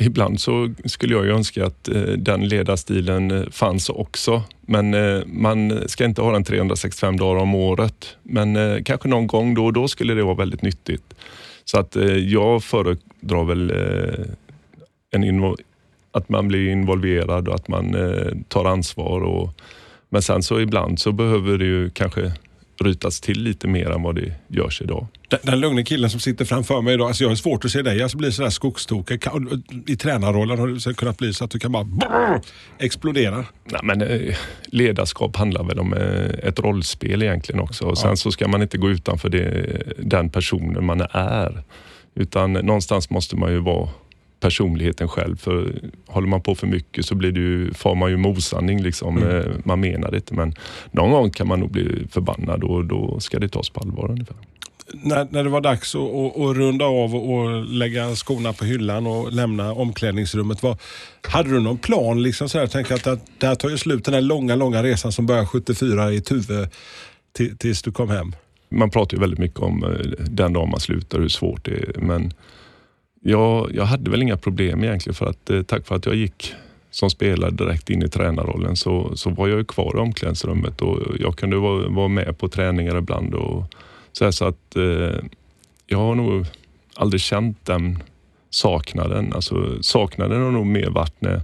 ibland 0.00 0.40
så 0.40 0.74
skulle 0.84 1.14
jag 1.14 1.24
ju 1.24 1.32
önska 1.32 1.66
att 1.66 1.88
eh, 1.88 2.02
den 2.02 2.48
ledarstilen 2.48 3.30
eh, 3.30 3.50
fanns 3.50 3.88
också. 3.88 4.42
Men 4.60 4.94
eh, 4.94 5.22
man 5.26 5.88
ska 5.88 6.04
inte 6.04 6.22
ha 6.22 6.32
den 6.32 6.44
365 6.44 7.16
dagar 7.16 7.42
om 7.42 7.54
året. 7.54 8.16
Men 8.22 8.56
eh, 8.56 8.82
kanske 8.82 9.08
någon 9.08 9.26
gång 9.26 9.54
då 9.54 9.64
och 9.64 9.72
då 9.72 9.88
skulle 9.88 10.14
det 10.14 10.22
vara 10.22 10.34
väldigt 10.34 10.62
nyttigt. 10.62 11.14
Så 11.64 11.78
att 11.78 11.96
eh, 11.96 12.16
jag 12.16 12.64
föredrar 12.64 13.44
väl 13.44 13.70
eh, 13.70 14.24
en 15.10 15.24
att 16.12 16.28
man 16.28 16.48
blir 16.48 16.68
involverad 16.68 17.48
och 17.48 17.54
att 17.54 17.68
man 17.68 17.94
eh, 17.94 18.32
tar 18.48 18.64
ansvar. 18.64 19.20
Och, 19.20 19.50
men 20.08 20.22
sen 20.22 20.42
så 20.42 20.60
ibland 20.60 20.98
så 20.98 21.12
behöver 21.12 21.58
det 21.58 21.64
ju 21.64 21.90
kanske 21.90 22.32
rytas 22.84 23.20
till 23.20 23.42
lite 23.42 23.68
mer 23.68 23.90
än 23.90 24.02
vad 24.02 24.14
det 24.14 24.32
görs 24.48 24.82
idag. 24.82 25.06
Den, 25.28 25.38
den 25.42 25.60
lugna 25.60 25.82
killen 25.82 26.10
som 26.10 26.20
sitter 26.20 26.44
framför 26.44 26.82
mig 26.82 26.94
idag, 26.94 27.06
alltså 27.06 27.24
jag 27.24 27.28
har 27.28 27.36
svårt 27.36 27.64
att 27.64 27.70
se 27.70 27.82
dig 27.82 28.02
alltså 28.02 28.18
bli 28.18 28.32
sådär 28.32 28.50
skogstokig. 28.50 29.22
I 29.86 29.96
tränarrollen 29.96 30.58
har 30.58 30.78
så 30.78 30.94
kunnat 30.94 31.18
bli 31.18 31.34
så 31.34 31.44
att 31.44 31.50
du 31.50 31.58
kan 31.58 31.72
bara 31.72 31.84
brrr, 31.84 32.40
explodera. 32.78 33.44
Nej, 33.64 33.80
men, 33.82 34.02
eh, 34.02 34.36
ledarskap 34.66 35.36
handlar 35.36 35.64
väl 35.64 35.78
om 35.78 35.92
eh, 35.92 36.48
ett 36.48 36.58
rollspel 36.58 37.22
egentligen 37.22 37.60
också. 37.60 37.84
Och 37.84 37.98
sen 37.98 38.16
så 38.16 38.30
ska 38.30 38.48
man 38.48 38.62
inte 38.62 38.78
gå 38.78 38.90
utanför 38.90 39.28
det, 39.28 39.82
den 39.98 40.30
personen 40.30 40.84
man 40.84 41.00
är. 41.10 41.62
Utan 42.14 42.52
någonstans 42.52 43.10
måste 43.10 43.36
man 43.36 43.52
ju 43.52 43.58
vara 43.58 43.88
personligheten 44.44 45.08
själv. 45.08 45.36
För 45.36 45.80
håller 46.06 46.28
man 46.28 46.40
på 46.42 46.54
för 46.54 46.66
mycket 46.66 47.06
så 47.06 47.14
blir 47.14 47.32
det 47.32 47.40
ju, 47.40 47.74
far 47.74 47.94
man 47.94 48.10
ju 48.10 48.16
med 48.16 48.30
osanning. 48.30 48.82
Liksom. 48.82 49.22
Eh, 49.22 49.44
Man 49.64 49.80
menar 49.80 50.10
det 50.10 50.16
inte 50.16 50.34
men 50.34 50.54
någon 50.90 51.10
gång 51.10 51.30
kan 51.30 51.48
man 51.48 51.60
nog 51.60 51.70
bli 51.70 52.06
förbannad 52.10 52.64
och 52.64 52.84
då 52.84 53.20
ska 53.20 53.38
det 53.38 53.48
tas 53.48 53.70
på 53.70 53.80
allvar 53.80 54.10
ungefär. 54.10 54.36
När, 54.92 55.26
när 55.30 55.44
det 55.44 55.50
var 55.50 55.60
dags 55.60 55.94
att, 55.94 56.00
att, 56.00 56.36
att 56.40 56.56
runda 56.56 56.84
av 56.84 57.16
och, 57.16 57.64
lägga 57.64 58.14
skorna 58.16 58.52
på 58.52 58.64
hyllan 58.64 59.06
och 59.06 59.32
lämna 59.32 59.72
omklädningsrummet. 59.72 60.62
Vad, 60.62 60.78
hade 61.28 61.50
du 61.50 61.60
någon 61.60 61.78
plan? 61.78 62.22
Liksom 62.22 62.48
sådär, 62.48 62.66
tänk 62.66 62.90
att 62.90 63.04
det, 63.38 63.46
här 63.46 63.54
tar 63.54 63.68
ju 63.70 63.78
slut, 63.78 64.04
den 64.04 64.14
här 64.14 64.20
långa, 64.20 64.56
långa 64.56 64.82
resan 64.82 65.12
som 65.12 65.26
började 65.26 65.46
74 65.46 66.12
i 66.12 66.20
Tuve 66.20 66.68
till, 67.36 67.58
tills 67.58 67.82
du 67.82 67.92
kom 67.92 68.10
hem. 68.10 68.32
man 68.68 68.90
pratar 68.90 69.16
ju 69.16 69.20
väldigt 69.20 69.38
mycket 69.38 69.60
om 69.60 69.84
eh, 69.84 69.90
den 70.30 70.52
dag 70.52 70.68
man 70.68 70.80
slutar, 70.80 71.20
hur 71.20 71.28
svårt 71.28 71.64
det 71.64 71.70
är. 71.70 72.00
Men 72.00 72.32
jag, 73.26 73.70
jag 73.74 73.84
hade 73.84 74.10
väl 74.10 74.22
inga 74.22 74.36
problem 74.36 74.84
egentligen 74.84 75.14
för 75.14 75.26
att 75.26 75.50
eh, 75.50 75.62
tack 75.62 75.86
för 75.86 75.94
att 75.94 76.06
jag 76.06 76.14
gick 76.14 76.54
som 76.90 77.10
spelare 77.10 77.50
direkt 77.50 77.90
in 77.90 78.02
i 78.02 78.08
tränarrollen 78.08 78.76
så, 78.76 79.16
så 79.16 79.30
var 79.30 79.48
jag 79.48 79.58
ju 79.58 79.64
kvar 79.64 79.96
i 79.96 79.98
omklädningsrummet 79.98 80.82
och 80.82 81.00
jag 81.20 81.36
kunde 81.36 81.56
vara, 81.56 81.88
vara 81.88 82.08
med 82.08 82.38
på 82.38 82.48
träningar 82.48 82.98
ibland. 82.98 83.34
Och 83.34 83.74
så, 84.12 84.24
här, 84.24 84.30
så 84.30 84.44
att 84.44 84.76
eh, 84.76 85.24
jag 85.86 85.98
har 85.98 86.14
nog 86.14 86.46
aldrig 86.94 87.20
känt 87.20 87.66
den 87.66 88.02
saknaden. 88.50 89.32
Alltså, 89.32 89.82
saknaden 89.82 90.42
har 90.42 90.50
nog 90.50 90.66
mer 90.66 90.90
varit 90.90 91.20
när 91.20 91.40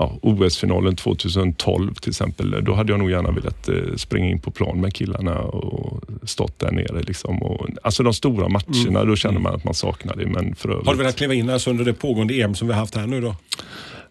ja, 0.00 0.18
OS-finalen 0.22 0.96
2012 0.96 1.94
till 1.94 2.10
exempel. 2.10 2.64
Då 2.64 2.74
hade 2.74 2.92
jag 2.92 2.98
nog 2.98 3.10
gärna 3.10 3.30
velat 3.30 3.68
eh, 3.68 3.74
springa 3.96 4.28
in 4.28 4.40
på 4.40 4.50
plan 4.50 4.80
med 4.80 4.94
killarna 4.94 5.38
och 5.38 6.02
stått 6.22 6.58
där 6.58 6.70
nere. 6.70 7.02
Liksom. 7.02 7.42
Och, 7.42 7.66
alltså 7.82 8.02
de 8.02 8.14
stora 8.14 8.48
matcherna, 8.48 9.04
då 9.04 9.16
känner 9.16 9.40
man 9.40 9.54
att 9.54 9.64
man 9.64 9.74
saknar 9.74 10.16
det. 10.16 10.26
Men 10.26 10.54
för 10.54 10.68
övrigt, 10.68 10.86
Har 10.86 10.94
du 10.94 10.98
velat 10.98 11.16
kliva 11.16 11.34
in 11.34 11.50
alltså 11.50 11.70
under 11.70 11.84
det 11.84 11.92
pågående 11.92 12.34
EM 12.34 12.54
som 12.54 12.68
vi 12.68 12.74
har 12.74 12.80
haft 12.80 12.96
här 12.96 13.06
nu 13.06 13.20
då? 13.20 13.36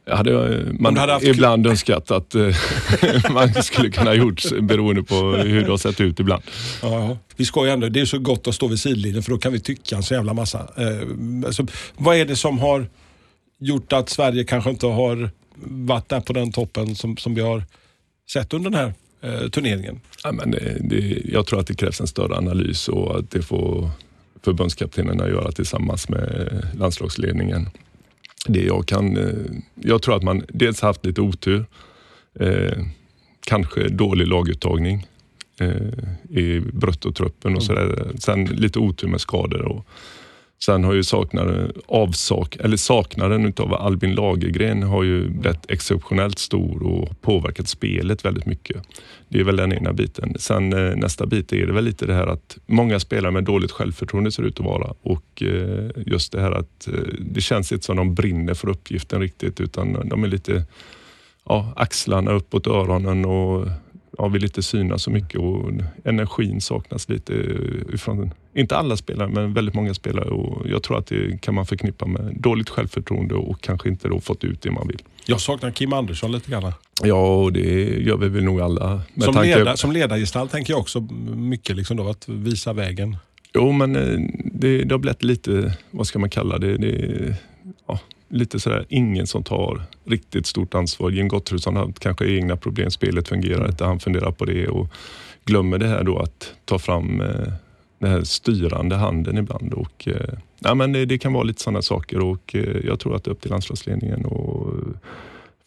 hade, 0.07 0.55
eh, 0.55 0.73
man 0.79 0.97
hade 0.97 1.13
haft 1.13 1.25
ibland 1.25 1.67
önskat 1.67 2.11
att 2.11 2.35
eh, 2.35 2.41
man 3.31 3.53
skulle 3.63 3.89
kunna 3.89 4.13
gjort 4.13 4.43
beroende 4.61 5.03
på 5.03 5.15
hur 5.15 5.61
det 5.61 5.69
har 5.69 5.77
sett 5.77 6.01
ut 6.01 6.19
ibland. 6.19 6.43
Ja. 6.81 7.17
Vi 7.35 7.45
ska 7.45 7.65
ju 7.65 7.71
ändå, 7.71 7.89
det 7.89 7.99
är 7.99 8.05
så 8.05 8.19
gott 8.19 8.47
att 8.47 8.55
stå 8.55 8.67
vid 8.67 8.79
sidlinjen 8.79 9.23
för 9.23 9.31
då 9.31 9.37
kan 9.37 9.53
vi 9.53 9.59
tycka 9.59 9.95
en 9.95 10.03
så 10.03 10.13
jävla 10.13 10.33
massa. 10.33 10.67
Alltså, 11.45 11.65
vad 11.97 12.17
är 12.17 12.25
det 12.25 12.35
som 12.35 12.59
har 12.59 12.87
gjort 13.59 13.93
att 13.93 14.09
Sverige 14.09 14.43
kanske 14.43 14.69
inte 14.69 14.87
har 14.87 15.29
varit 15.61 16.09
där 16.09 16.21
på 16.21 16.33
den 16.33 16.51
toppen 16.51 16.95
som, 16.95 17.17
som 17.17 17.35
vi 17.35 17.41
har 17.41 17.63
sett 18.29 18.53
under 18.53 18.69
den 18.69 18.79
här 18.79 18.93
eh, 19.21 19.49
turneringen? 19.49 19.99
Ja, 20.23 20.31
men 20.31 20.51
det, 20.51 20.77
det, 20.79 21.21
jag 21.25 21.45
tror 21.45 21.59
att 21.59 21.67
det 21.67 21.73
krävs 21.75 22.01
en 22.01 22.07
större 22.07 22.37
analys 22.37 22.87
och 22.87 23.19
att 23.19 23.31
det 23.31 23.41
får 23.41 23.89
förbundskaptenerna 24.43 25.27
göra 25.27 25.51
tillsammans 25.51 26.09
med 26.09 26.67
landslagsledningen. 26.77 27.69
Det 28.47 28.63
jag 28.63 28.85
kan, 28.85 29.17
eh, 29.17 29.33
jag 29.75 30.01
tror 30.01 30.15
att 30.15 30.23
man 30.23 30.43
dels 30.47 30.81
haft 30.81 31.05
lite 31.05 31.21
otur, 31.21 31.65
eh, 32.39 32.85
kanske 33.45 33.87
dålig 33.87 34.27
laguttagning 34.27 35.07
eh, 35.59 36.37
i 36.37 36.59
bruttotruppen 36.59 37.55
och 37.55 37.63
sådär. 37.63 38.11
Sen 38.19 38.45
lite 38.45 38.79
otur 38.79 39.07
med 39.07 39.21
skador. 39.21 39.61
Och, 39.61 39.85
Sen 40.65 40.83
har 40.83 40.93
ju 40.93 41.03
saknaden, 41.03 41.71
avsak, 41.87 42.55
eller 42.55 42.77
saknaden 42.77 43.45
utav 43.45 43.73
Albin 43.73 44.15
Lagergren 44.15 44.83
har 44.83 45.03
ju 45.03 45.29
blivit 45.29 45.71
exceptionellt 45.71 46.39
stor 46.39 46.83
och 46.83 47.21
påverkat 47.21 47.67
spelet 47.67 48.25
väldigt 48.25 48.45
mycket. 48.45 48.83
Det 49.29 49.39
är 49.39 49.43
väl 49.43 49.55
den 49.55 49.73
ena 49.73 49.93
biten. 49.93 50.35
Sen 50.39 50.73
eh, 50.73 50.95
nästa 50.95 51.25
bit 51.25 51.53
är 51.53 51.67
det 51.67 51.73
väl 51.73 51.83
lite 51.83 52.05
det 52.05 52.13
här 52.13 52.27
att 52.27 52.57
många 52.65 52.99
spelare 52.99 53.31
med 53.31 53.43
dåligt 53.43 53.71
självförtroende 53.71 54.31
ser 54.31 54.43
ut 54.43 54.59
att 54.59 54.65
vara 54.65 54.93
och 55.01 55.43
eh, 55.43 55.89
just 55.95 56.31
det 56.31 56.41
här 56.41 56.51
att 56.51 56.87
eh, 56.87 56.93
det 57.19 57.41
känns 57.41 57.71
inte 57.71 57.85
som 57.85 57.97
de 57.97 58.15
brinner 58.15 58.53
för 58.53 58.69
uppgiften 58.69 59.21
riktigt 59.21 59.61
utan 59.61 60.09
de 60.09 60.23
är 60.23 60.27
lite 60.27 60.65
ja, 61.45 61.73
axlarna 61.75 62.31
uppåt 62.31 62.67
öronen 62.67 63.25
och 63.25 63.67
ja, 64.19 64.27
vill 64.27 64.43
inte 64.43 64.63
synas 64.63 65.03
så 65.03 65.11
mycket 65.11 65.39
och 65.39 65.71
energin 66.03 66.61
saknas 66.61 67.09
lite 67.09 67.33
ifrån, 67.93 68.33
inte 68.53 68.77
alla 68.77 68.97
spelare, 68.97 69.27
men 69.27 69.53
väldigt 69.53 69.75
många 69.75 69.93
spelare 69.93 70.29
och 70.29 70.69
jag 70.69 70.83
tror 70.83 70.97
att 70.97 71.07
det 71.07 71.41
kan 71.41 71.55
man 71.55 71.65
förknippa 71.65 72.05
med 72.05 72.35
dåligt 72.39 72.69
självförtroende 72.69 73.35
och 73.35 73.61
kanske 73.61 73.89
inte 73.89 74.07
då 74.07 74.19
fått 74.19 74.43
ut 74.43 74.61
det 74.61 74.71
man 74.71 74.87
vill. 74.87 75.01
Jag 75.25 75.41
saknar 75.41 75.71
Kim 75.71 75.93
Andersson 75.93 76.31
lite 76.31 76.51
grann. 76.51 76.73
Ja, 77.03 77.35
och 77.35 77.53
det 77.53 77.99
gör 77.99 78.17
vi 78.17 78.29
väl 78.29 78.43
nog 78.43 78.61
alla. 78.61 79.01
Som, 79.21 79.33
tanke... 79.33 79.57
leda, 79.57 79.77
som 79.77 79.91
ledargestalt 79.91 80.51
tänker 80.51 80.73
jag 80.73 80.79
också 80.79 80.99
mycket 81.35 81.75
liksom 81.75 81.97
då, 81.97 82.09
att 82.09 82.29
visa 82.29 82.73
vägen. 82.73 83.17
Jo, 83.53 83.71
men 83.71 83.95
eh, 83.95 84.19
det, 84.45 84.83
det 84.83 84.93
har 84.93 84.99
blivit 84.99 85.23
lite, 85.23 85.73
vad 85.91 86.07
ska 86.07 86.19
man 86.19 86.29
kalla 86.29 86.57
det, 86.57 86.77
det 86.77 87.35
lite 88.29 88.59
sådär, 88.59 88.85
ingen 88.89 89.27
som 89.27 89.43
tar 89.43 89.81
riktigt 90.05 90.45
stort 90.45 90.75
ansvar. 90.75 91.09
Jim 91.09 91.27
Gottfridsson 91.27 91.75
har 91.75 91.91
kanske 91.99 92.25
egna 92.25 92.57
problem, 92.57 92.91
spelet 92.91 93.27
fungerar 93.27 93.67
inte, 93.67 93.85
han 93.85 93.99
funderar 93.99 94.31
på 94.31 94.45
det 94.45 94.67
och 94.67 94.87
glömmer 95.45 95.77
det 95.77 95.87
här 95.87 96.03
då 96.03 96.19
att 96.19 96.53
ta 96.65 96.79
fram 96.79 97.21
eh, 97.21 97.53
den 97.99 98.11
här 98.11 98.23
styrande 98.23 98.95
handen 98.95 99.37
ibland. 99.37 99.73
Och, 99.73 100.07
eh, 100.07 100.33
ja, 100.59 100.75
men 100.75 100.91
det, 100.91 101.05
det 101.05 101.17
kan 101.17 101.33
vara 101.33 101.43
lite 101.43 101.61
sådana 101.61 101.81
saker 101.81 102.19
och 102.19 102.55
eh, 102.55 102.77
jag 102.85 102.99
tror 102.99 103.15
att 103.15 103.23
det 103.23 103.29
är 103.29 103.33
upp 103.33 103.41
till 103.41 103.51
landslagsledningen 103.51 104.25
och 104.25 104.73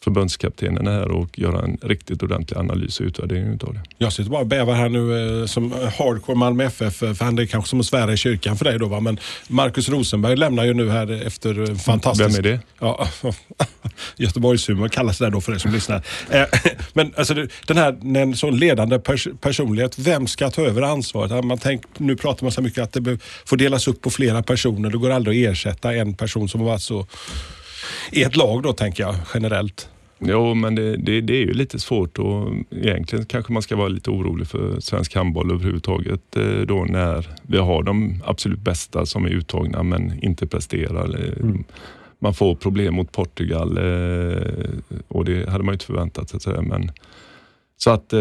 förbundskaptenen 0.04 0.86
här 0.86 1.10
och 1.10 1.38
göra 1.38 1.62
en 1.62 1.78
riktigt 1.82 2.22
ordentlig 2.22 2.58
analys 2.58 3.00
och 3.00 3.06
utvärdering 3.06 3.46
utav 3.46 3.74
det. 3.74 3.80
Jag 3.98 4.12
sitter 4.12 4.30
bara 4.30 4.40
och 4.40 4.46
bävar 4.46 4.74
här 4.74 4.88
nu 4.88 5.40
eh, 5.40 5.46
som 5.46 5.72
hardcore 5.72 6.38
Malmö 6.38 6.64
FF, 6.64 7.02
eh, 7.02 7.14
för 7.14 7.24
han 7.24 7.38
är 7.38 7.46
kanske 7.46 7.70
som 7.70 7.80
att 7.80 7.86
svära 7.86 8.12
i 8.12 8.16
kyrkan 8.16 8.56
för 8.56 8.64
dig 8.64 8.78
då 8.78 8.86
va? 8.86 9.00
men 9.00 9.18
Marcus 9.48 9.88
Rosenberg 9.88 10.36
lämnar 10.36 10.64
ju 10.64 10.74
nu 10.74 10.90
här 10.90 11.26
efter 11.26 11.74
fantastisk... 11.74 12.30
Vem 12.30 12.38
är 12.38 12.42
det? 12.42 12.60
Ja, 12.80 13.08
Göteborgshumor 14.16 14.88
kallas 14.88 15.18
det 15.18 15.30
då 15.30 15.40
för 15.40 15.52
er 15.52 15.58
som 15.58 15.72
lyssnar. 15.72 16.02
Eh, 16.30 16.44
men 16.92 17.12
alltså 17.16 17.34
den 17.66 17.76
här, 17.76 18.16
en 18.16 18.36
sån 18.36 18.58
ledande 18.58 18.98
pers 18.98 19.28
personlighet, 19.40 19.98
vem 19.98 20.26
ska 20.26 20.50
ta 20.50 20.62
över 20.62 20.82
ansvaret? 20.82 21.44
Man 21.44 21.58
tänk, 21.58 21.82
nu 21.98 22.16
pratar 22.16 22.44
man 22.44 22.52
så 22.52 22.62
mycket 22.62 22.82
att 22.82 22.92
det 22.92 23.18
får 23.44 23.56
delas 23.56 23.88
upp 23.88 24.00
på 24.00 24.10
flera 24.10 24.42
personer. 24.42 24.90
Det 24.90 24.98
går 24.98 25.10
aldrig 25.10 25.46
att 25.46 25.52
ersätta 25.52 25.94
en 25.94 26.14
person 26.14 26.48
som 26.48 26.60
har 26.60 26.68
varit 26.68 26.82
så 26.82 27.06
i 28.10 28.22
ett 28.22 28.36
lag 28.36 28.62
då 28.62 28.72
tänker 28.72 29.02
jag 29.02 29.14
generellt. 29.34 29.88
Jo, 30.24 30.54
men 30.54 30.74
det, 30.74 30.96
det, 30.96 31.20
det, 31.20 31.32
är 31.32 31.40
ju 31.40 31.52
lite 31.52 31.78
svårt 31.78 32.18
och 32.18 32.52
egentligen 32.70 33.24
kanske 33.24 33.52
man 33.52 33.62
ska 33.62 33.76
vara 33.76 33.88
lite 33.88 34.10
orolig 34.10 34.46
för 34.46 34.80
svensk 34.80 35.14
handboll 35.14 35.50
överhuvudtaget 35.50 36.36
eh, 36.36 36.60
då 36.66 36.84
när 36.84 37.28
vi 37.42 37.58
har 37.58 37.82
de 37.82 38.22
absolut 38.24 38.58
bästa 38.58 39.06
som 39.06 39.24
är 39.24 39.28
uttagna 39.28 39.82
men 39.82 40.22
inte 40.22 40.46
presterar. 40.46 41.04
Mm. 41.40 41.64
Man 42.18 42.34
får 42.34 42.54
problem 42.54 42.94
mot 42.94 43.12
Portugal 43.12 43.78
eh, 43.78 44.42
och 45.08 45.24
det 45.24 45.50
hade 45.50 45.64
man 45.64 45.72
ju 45.72 45.74
inte 45.74 45.86
förväntat 45.86 46.42
sig. 46.42 46.62
Men, 46.62 46.90
så 47.76 47.90
att 47.90 48.12
eh, 48.12 48.20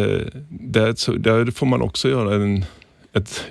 där, 0.49 1.17
där 1.17 1.51
får 1.51 1.65
man 1.65 1.81
också 1.81 2.09
göra 2.09 2.35
en, 2.35 2.65
ett 3.13 3.43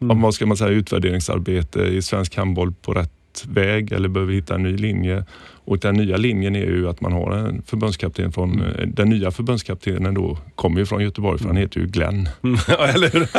mm. 0.00 0.20
vad 0.20 0.34
ska 0.34 0.46
man 0.46 0.56
säga, 0.56 0.70
utvärderingsarbete 0.70 1.80
i 1.80 2.02
svensk 2.02 2.36
handboll 2.36 2.72
på 2.72 2.92
rätt 2.92 3.44
väg 3.48 3.92
eller 3.92 4.08
behöver 4.08 4.32
hitta 4.32 4.54
en 4.54 4.62
ny 4.62 4.76
linje. 4.76 5.24
Och 5.64 5.78
den 5.78 5.94
nya 5.94 6.16
linjen 6.16 6.56
är 6.56 6.66
ju 6.66 6.88
att 6.88 7.00
man 7.00 7.12
har 7.12 7.32
en 7.32 7.62
förbundskapten 7.62 8.32
från, 8.32 8.52
mm. 8.52 8.74
Eh, 8.74 8.86
den 8.86 9.08
nya 9.08 9.30
förbundskaptenen 9.30 10.14
då 10.14 10.38
kommer 10.54 10.80
ju 10.80 10.86
från 10.86 11.02
Göteborg 11.02 11.38
för 11.38 11.46
han 11.46 11.56
heter 11.56 11.80
ju 11.80 11.86
Glenn. 11.86 12.28
Mm, 12.42 12.58
ja, 12.68 12.86
eller 12.86 13.10
hur? 13.10 13.28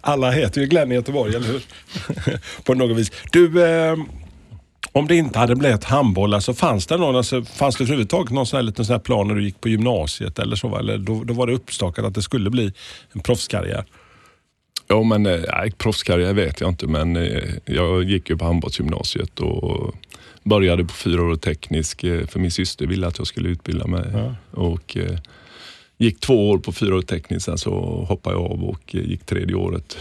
Alla 0.00 0.30
heter 0.30 0.60
ju 0.60 0.66
Glenn 0.66 0.92
i 0.92 0.94
Göteborg, 0.94 1.34
eller 1.34 1.46
hur? 1.46 1.62
På 2.64 2.74
något 2.74 2.96
vis. 2.96 3.12
Du, 3.32 3.64
eh, 3.64 3.96
om 4.92 5.06
det 5.06 5.16
inte 5.16 5.38
hade 5.38 5.56
blivit 5.56 5.84
handboll, 5.84 6.34
alltså 6.34 6.54
fanns 6.54 6.86
det 6.86 6.96
någon, 6.96 7.16
alltså, 7.16 7.42
fanns 7.42 7.76
det 7.76 7.84
överhuvudtaget 7.84 8.32
någon 8.32 8.46
sån 8.46 8.56
här 8.56 8.62
liten 8.62 8.84
sån 8.84 8.94
här 8.94 9.00
plan 9.00 9.28
när 9.28 9.34
du 9.34 9.44
gick 9.44 9.60
på 9.60 9.68
gymnasiet 9.68 10.38
eller 10.38 10.56
så? 10.56 10.76
Eller 10.76 10.98
då, 10.98 11.24
då 11.24 11.34
var 11.34 11.46
det 11.46 11.52
uppstakat 11.52 12.04
att 12.04 12.14
det 12.14 12.22
skulle 12.22 12.50
bli 12.50 12.72
en 13.12 13.20
proffskarriär? 13.20 13.84
Ja, 14.86 15.02
men 15.02 15.26
äh, 15.26 15.70
proffskarriär 15.78 16.32
vet 16.32 16.60
jag 16.60 16.70
inte, 16.70 16.86
men 16.86 17.16
äh, 17.16 17.42
jag 17.64 18.04
gick 18.04 18.30
ju 18.30 18.36
på 18.36 18.44
handbollsgymnasiet 18.44 19.40
och 19.40 19.94
började 20.42 20.84
på 20.84 20.92
fyra 20.94 21.22
år 21.22 21.36
teknisk, 21.36 22.04
äh, 22.04 22.26
för 22.26 22.40
min 22.40 22.50
syster 22.50 22.86
ville 22.86 23.06
att 23.06 23.18
jag 23.18 23.26
skulle 23.26 23.48
utbilda 23.48 23.86
mig. 23.86 24.04
Ja. 24.12 24.34
Och, 24.50 24.96
gick 25.98 26.20
två 26.20 26.50
år 26.50 26.58
på 26.58 26.72
fyra 26.72 26.96
år 26.96 27.02
teknisk, 27.02 27.44
sen 27.44 27.58
så 27.58 27.70
hoppade 28.08 28.36
jag 28.36 28.44
av 28.44 28.64
och 28.64 28.94
gick 28.94 29.26
tredje 29.26 29.56
året. 29.56 29.96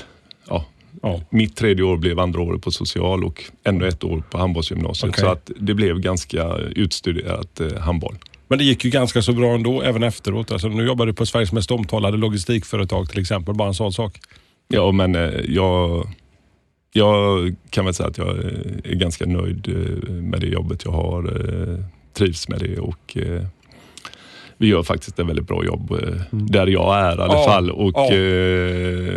Ja, 0.49 0.65
ja. 1.01 1.21
Mitt 1.29 1.55
tredje 1.55 1.83
år 1.83 1.97
blev 1.97 2.19
andra 2.19 2.41
året 2.41 2.61
på 2.61 2.71
social 2.71 3.23
och 3.23 3.43
ännu 3.63 3.87
ett 3.87 4.03
år 4.03 4.23
på 4.31 4.37
handbollsgymnasiet. 4.37 5.09
Okay. 5.09 5.21
Så 5.21 5.31
att 5.31 5.51
det 5.59 5.73
blev 5.73 5.99
ganska 5.99 6.55
utstuderat 6.57 7.61
handboll. 7.79 8.15
Men 8.47 8.57
det 8.57 8.63
gick 8.63 8.85
ju 8.85 8.89
ganska 8.89 9.21
så 9.21 9.33
bra 9.33 9.55
ändå, 9.55 9.81
även 9.81 10.03
efteråt. 10.03 10.51
Alltså, 10.51 10.67
nu 10.67 10.85
jobbar 10.85 11.05
du 11.05 11.13
på 11.13 11.25
Sveriges 11.25 11.51
mest 11.51 11.71
omtalade 11.71 12.17
logistikföretag 12.17 13.09
till 13.09 13.21
exempel, 13.21 13.55
bara 13.55 13.67
en 13.67 13.73
sån 13.73 13.93
sak. 13.93 14.19
Ja, 14.67 14.91
men 14.91 15.15
eh, 15.15 15.41
jag, 15.47 16.07
jag 16.93 17.55
kan 17.69 17.85
väl 17.85 17.93
säga 17.93 18.09
att 18.09 18.17
jag 18.17 18.29
eh, 18.29 18.45
är 18.83 18.95
ganska 18.95 19.25
nöjd 19.25 19.67
eh, 19.67 20.13
med 20.13 20.41
det 20.41 20.47
jobbet 20.47 20.85
jag 20.85 20.91
har. 20.91 21.33
Trivs 22.13 22.49
med 22.49 22.59
det 22.59 22.79
och 22.79 23.17
vi 24.63 24.69
gör 24.69 24.83
faktiskt 24.83 25.19
ett 25.19 25.27
väldigt 25.27 25.47
bra 25.47 25.65
jobb 25.65 25.91
mm. 25.91 26.21
där 26.31 26.67
jag 26.67 26.97
är 26.99 27.19
i 27.19 27.21
alla 27.21 27.33
ja, 27.33 27.45
fall. 27.45 27.71
Och, 27.71 27.91
ja. 27.95 28.13
Eh, 28.13 28.17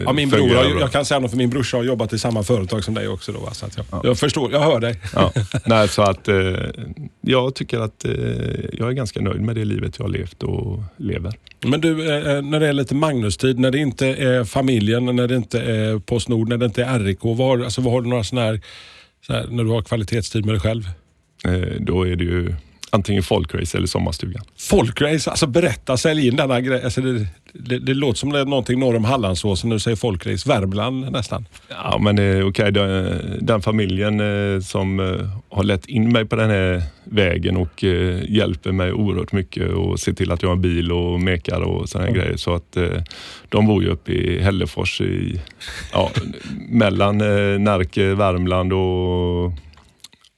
ja, 0.04 0.12
min 0.12 0.28
bror, 0.28 0.50
jag, 0.50 0.80
jag, 0.80 0.92
kan 0.92 1.04
säga 1.04 1.20
något 1.20 1.30
för 1.30 1.38
min 1.38 1.50
brorsa 1.50 1.76
har 1.76 1.84
jobbat 1.84 2.12
i 2.12 2.18
samma 2.18 2.42
företag 2.42 2.84
som 2.84 2.94
dig 2.94 3.08
också. 3.08 3.32
Då, 3.32 3.48
så 3.52 3.66
att 3.66 3.76
jag, 3.76 3.86
ja. 3.90 4.00
jag 4.04 4.18
förstår, 4.18 4.52
jag 4.52 4.60
hör 4.60 4.80
dig. 4.80 5.00
Nej, 5.66 5.88
så 5.88 6.02
att, 6.02 6.28
eh, 6.28 6.36
jag 7.20 7.54
tycker 7.54 7.80
att 7.80 8.04
eh, 8.04 8.12
jag 8.72 8.88
är 8.88 8.92
ganska 8.92 9.20
nöjd 9.20 9.40
med 9.40 9.54
det 9.54 9.64
livet 9.64 9.94
jag 9.98 10.04
har 10.04 10.10
levt 10.10 10.42
och 10.42 10.82
lever. 10.96 11.34
Men 11.66 11.80
du, 11.80 11.90
eh, 11.90 12.42
när 12.42 12.60
det 12.60 12.68
är 12.68 12.72
lite 12.72 12.94
Magnus-tid, 12.94 13.58
när 13.58 13.70
det 13.70 13.78
inte 13.78 14.06
är 14.06 14.44
familjen, 14.44 15.16
när 15.16 15.28
det 15.28 15.36
inte 15.36 15.60
är 15.60 15.98
Postnord, 15.98 16.48
när 16.48 16.56
det 16.56 16.66
inte 16.66 16.84
är 16.84 17.00
RIK. 17.00 17.18
Vad, 17.22 17.62
alltså, 17.62 17.80
vad 17.80 17.92
har 17.92 18.02
du 18.02 18.08
några 18.08 18.24
sådana 18.24 18.46
här, 18.46 18.60
så 19.26 19.32
här, 19.32 19.46
när 19.50 19.64
du 19.64 19.70
har 19.70 19.82
kvalitetstid 19.82 20.44
med 20.44 20.54
dig 20.54 20.60
själv? 20.60 20.88
Eh, 21.44 21.80
då 21.80 22.06
är 22.06 22.16
det 22.16 22.24
ju 22.24 22.54
antingen 22.90 23.22
folkrace 23.22 23.78
eller 23.78 23.86
sommarstugan. 23.86 24.44
Folkrace, 24.58 25.30
alltså 25.30 25.46
berätta, 25.46 25.96
sälj 25.96 26.28
in 26.28 26.36
denna 26.36 26.60
grej. 26.60 26.84
Alltså 26.84 27.00
det, 27.00 27.26
det, 27.52 27.78
det, 27.78 27.94
låter 27.94 28.18
som 28.18 28.32
det 28.32 28.38
är 28.38 28.44
någonting 28.44 28.80
norr 28.80 28.96
om 28.96 29.04
Hallandsåsen 29.04 29.68
när 29.68 29.76
du 29.76 29.80
säger 29.80 29.96
folkrace. 29.96 30.48
Värmland 30.48 31.12
nästan. 31.12 31.46
Ja, 31.68 31.98
men 32.00 32.14
okej. 32.14 32.44
Okay, 32.44 32.70
den, 32.70 33.38
den, 33.40 33.62
familjen 33.62 34.20
eh, 34.20 34.60
som 34.60 35.00
eh, 35.00 35.28
har 35.48 35.64
lett 35.64 35.86
in 35.86 36.12
mig 36.12 36.24
på 36.24 36.36
den 36.36 36.50
här 36.50 36.82
vägen 37.04 37.56
och 37.56 37.84
eh, 37.84 38.22
hjälper 38.28 38.72
mig 38.72 38.92
oerhört 38.92 39.32
mycket 39.32 39.70
och 39.70 40.00
ser 40.00 40.12
till 40.12 40.32
att 40.32 40.42
jag 40.42 40.48
har 40.48 40.56
en 40.56 40.62
bil 40.62 40.92
och 40.92 41.20
mekar 41.20 41.60
och 41.60 41.88
sådana 41.88 42.08
mm. 42.08 42.20
grejer. 42.20 42.36
Så 42.36 42.54
att 42.54 42.76
de 43.48 43.66
bor 43.66 43.82
ju 43.82 43.88
uppe 43.88 44.12
i 44.12 44.42
Hällefors, 44.42 45.00
i, 45.00 45.40
ja, 45.92 46.10
mellan 46.68 47.18
Närke, 47.64 48.14
Värmland 48.14 48.72
och 48.72 49.52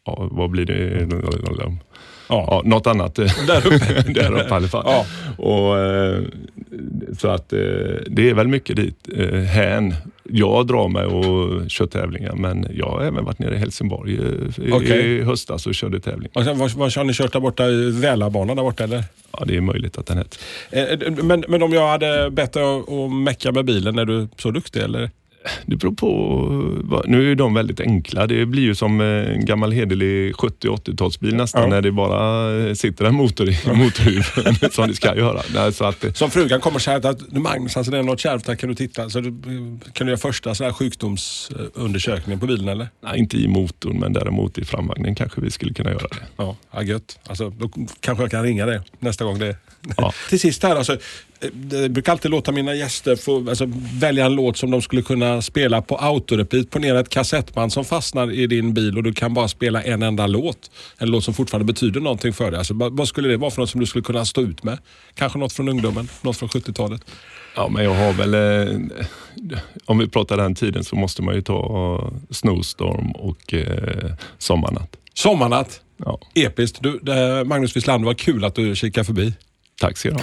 ja, 0.07 0.29
vad 0.31 0.51
blir 0.51 0.67
det? 0.67 1.88
Ja. 2.29 2.45
ja, 2.51 2.63
något 2.65 2.87
annat 2.87 3.15
där 3.47 3.67
uppe, 3.67 4.03
där 4.15 4.33
uppe 4.33 4.49
i 4.49 4.53
alla 4.53 4.69
fall. 4.69 4.83
Ja. 4.87 5.07
Och, 5.37 5.79
eh, 5.79 6.23
så 7.19 7.29
att 7.29 7.53
eh, 7.53 7.59
det 8.07 8.31
är 8.31 8.35
väl 8.35 8.49
mycket 8.49 8.77
dit 8.77 9.09
eh, 9.17 9.35
hän. 9.35 9.95
Jag 10.31 10.67
drar 10.67 10.89
mig 10.89 11.05
och 11.05 11.71
kör 11.71 11.87
tävlingar 11.87 12.33
men 12.33 12.67
jag 12.75 12.87
har 12.87 13.03
även 13.03 13.25
varit 13.25 13.39
nere 13.39 13.55
i 13.55 13.59
Helsingborg 13.59 14.13
i, 14.13 14.73
okay. 14.73 15.01
i 15.01 15.23
höstas 15.23 15.67
och 15.67 15.75
körde 15.75 16.01
tävling. 16.01 16.31
Och 16.35 16.45
sen, 16.45 16.59
var, 16.59 16.69
var 16.69 16.97
har 16.97 17.05
ni 17.05 17.13
kört 17.13 17.33
där 17.33 17.41
borta? 17.41 17.67
Välarbanan 17.93 18.57
där 18.57 18.63
borta 18.63 18.85
eller? 18.85 19.05
Ja, 19.33 19.45
det 19.47 19.57
är 19.57 19.61
möjligt 19.61 19.99
att 19.99 20.07
den 20.07 20.19
heter. 20.19 21.23
Men, 21.23 21.45
men 21.49 21.63
om 21.63 21.73
jag 21.73 21.89
hade 21.89 22.31
bett 22.31 22.53
dig 22.53 22.63
att 22.65 23.13
mecka 23.13 23.53
med 23.53 23.65
bilen, 23.65 23.99
är 23.99 24.05
du 24.05 24.29
så 24.39 24.51
duktig 24.51 24.81
eller? 24.83 25.11
Det 25.67 25.77
beror 25.77 25.93
på. 25.93 27.03
Nu 27.07 27.33
är 27.33 27.35
de 27.35 27.55
väldigt 27.55 27.81
enkla. 27.81 28.27
Det 28.27 28.47
blir 28.47 28.63
ju 28.63 28.75
som 28.75 29.01
en 29.01 29.45
gammal 29.45 29.73
hederlig 29.73 30.37
70 30.37 30.69
80-talsbil 30.69 31.35
nästan 31.35 31.63
ja. 31.63 31.69
när 31.69 31.83
det 31.83 31.93
bara 31.93 32.75
sitter 32.75 33.05
en 33.05 33.15
motor 33.15 33.49
i 33.49 33.59
motorhuven 33.75 34.71
som 34.71 34.89
det 34.89 34.95
ska 34.95 35.17
göra. 35.17 35.73
Så 35.73 35.85
att, 35.85 36.17
som 36.17 36.31
frugan 36.31 36.61
kommer 36.61 36.79
säga 36.79 36.97
att 36.97 37.33
Magnus, 37.33 37.77
alltså 37.77 37.93
det 37.93 37.99
är 37.99 38.03
något 38.03 38.21
kärvt 38.21 38.49
här, 38.49 38.55
kan 38.55 38.69
du 38.69 38.75
titta? 38.75 39.11
Så 39.11 39.21
du, 39.21 39.31
kan 39.93 40.07
du 40.07 40.13
göra 40.13 40.19
första 40.19 40.55
så 40.55 40.65
här 40.65 40.73
sjukdomsundersökningen 40.73 42.41
på 42.41 42.47
bilen 42.47 42.69
eller? 42.69 42.89
Nej, 43.01 43.19
inte 43.19 43.37
i 43.37 43.49
motorn 43.49 43.99
men 43.99 44.13
däremot 44.13 44.59
i 44.59 44.65
framvagnen 44.65 45.15
kanske 45.15 45.41
vi 45.41 45.51
skulle 45.51 45.75
kunna 45.75 45.91
göra 45.91 46.09
det. 46.09 46.27
Ja, 46.37 46.57
ja 46.73 46.83
gött. 46.83 47.19
Alltså, 47.27 47.51
då 47.51 47.71
kanske 48.01 48.25
jag 48.25 48.31
kan 48.31 48.43
ringa 48.43 48.67
dig 48.67 48.81
nästa 48.99 49.25
gång 49.25 49.39
det. 49.39 49.57
Ja. 49.97 50.13
Till 50.29 50.41
sist 50.41 50.63
här, 50.63 50.77
alltså, 50.77 50.97
Jag 51.71 51.91
brukar 51.91 52.13
alltid 52.13 52.31
låta 52.31 52.53
mina 52.53 52.75
gäster 52.75 53.17
få 53.17 53.49
alltså, 53.49 53.65
välja 54.01 54.27
en 54.27 54.35
låt 54.35 54.57
som 54.57 54.71
de 54.71 54.83
skulle 54.83 55.03
kunna 55.03 55.43
spela 55.43 55.83
på 55.83 55.97
autorepeat. 55.97 56.71
Ponera 56.71 57.01
ett 57.01 57.09
kassettband 57.09 57.73
som 57.73 57.85
fastnar 57.85 58.33
i 58.33 58.47
din 58.47 58.75
bil 58.75 58.97
och 58.97 59.03
du 59.03 59.13
kan 59.13 59.35
bara 59.35 59.49
spela 59.49 59.83
en 59.83 60.03
enda 60.03 60.27
låt. 60.27 60.71
En 60.99 61.11
låt 61.11 61.25
som 61.25 61.35
fortfarande 61.35 61.73
betyder 61.73 62.01
någonting 62.01 62.33
för 62.33 62.51
dig. 62.51 62.59
Alltså, 62.59 62.75
vad 62.75 62.97
vad 62.97 63.09
skulle 63.09 63.29
det 63.29 63.37
vara 63.37 63.51
för 63.51 63.61
något 63.63 63.71
som 63.71 63.81
du 63.81 63.87
skulle 63.87 64.05
kunna 64.05 64.25
stå 64.25 64.41
ut 64.41 64.63
med? 64.63 64.79
Kanske 65.15 65.39
något 65.39 65.53
från 65.53 65.69
ungdomen, 65.69 66.09
något 66.23 66.37
från 66.37 66.49
70-talet. 66.49 67.03
Ja, 67.57 67.69
men 67.69 67.85
jag 67.85 67.95
har 67.95 68.13
väl... 68.13 68.35
Eh, 68.35 69.59
om 69.85 69.99
vi 69.99 70.09
pratar 70.09 70.37
den 70.37 70.55
tiden 70.55 70.85
så 70.85 70.97
måste 70.97 71.23
man 71.23 71.35
ju 71.35 71.43
ta 71.43 72.13
Snowstorm 72.31 73.11
och 73.11 73.55
eh, 73.55 74.13
Sommarnatt. 74.39 74.97
Sommarnatt, 75.15 75.81
Ja, 76.05 76.21
episkt. 76.35 76.83
Du, 76.83 76.99
det, 77.03 77.45
Magnus 77.45 77.77
Wislander, 77.77 78.07
vad 78.07 78.19
kul 78.19 78.45
att 78.45 78.55
du 78.55 78.77
kikar 78.77 79.05
förbi. 79.05 79.33
tack 79.81 79.97
ska 79.97 80.09
du 80.09 80.15
ha. 80.15 80.23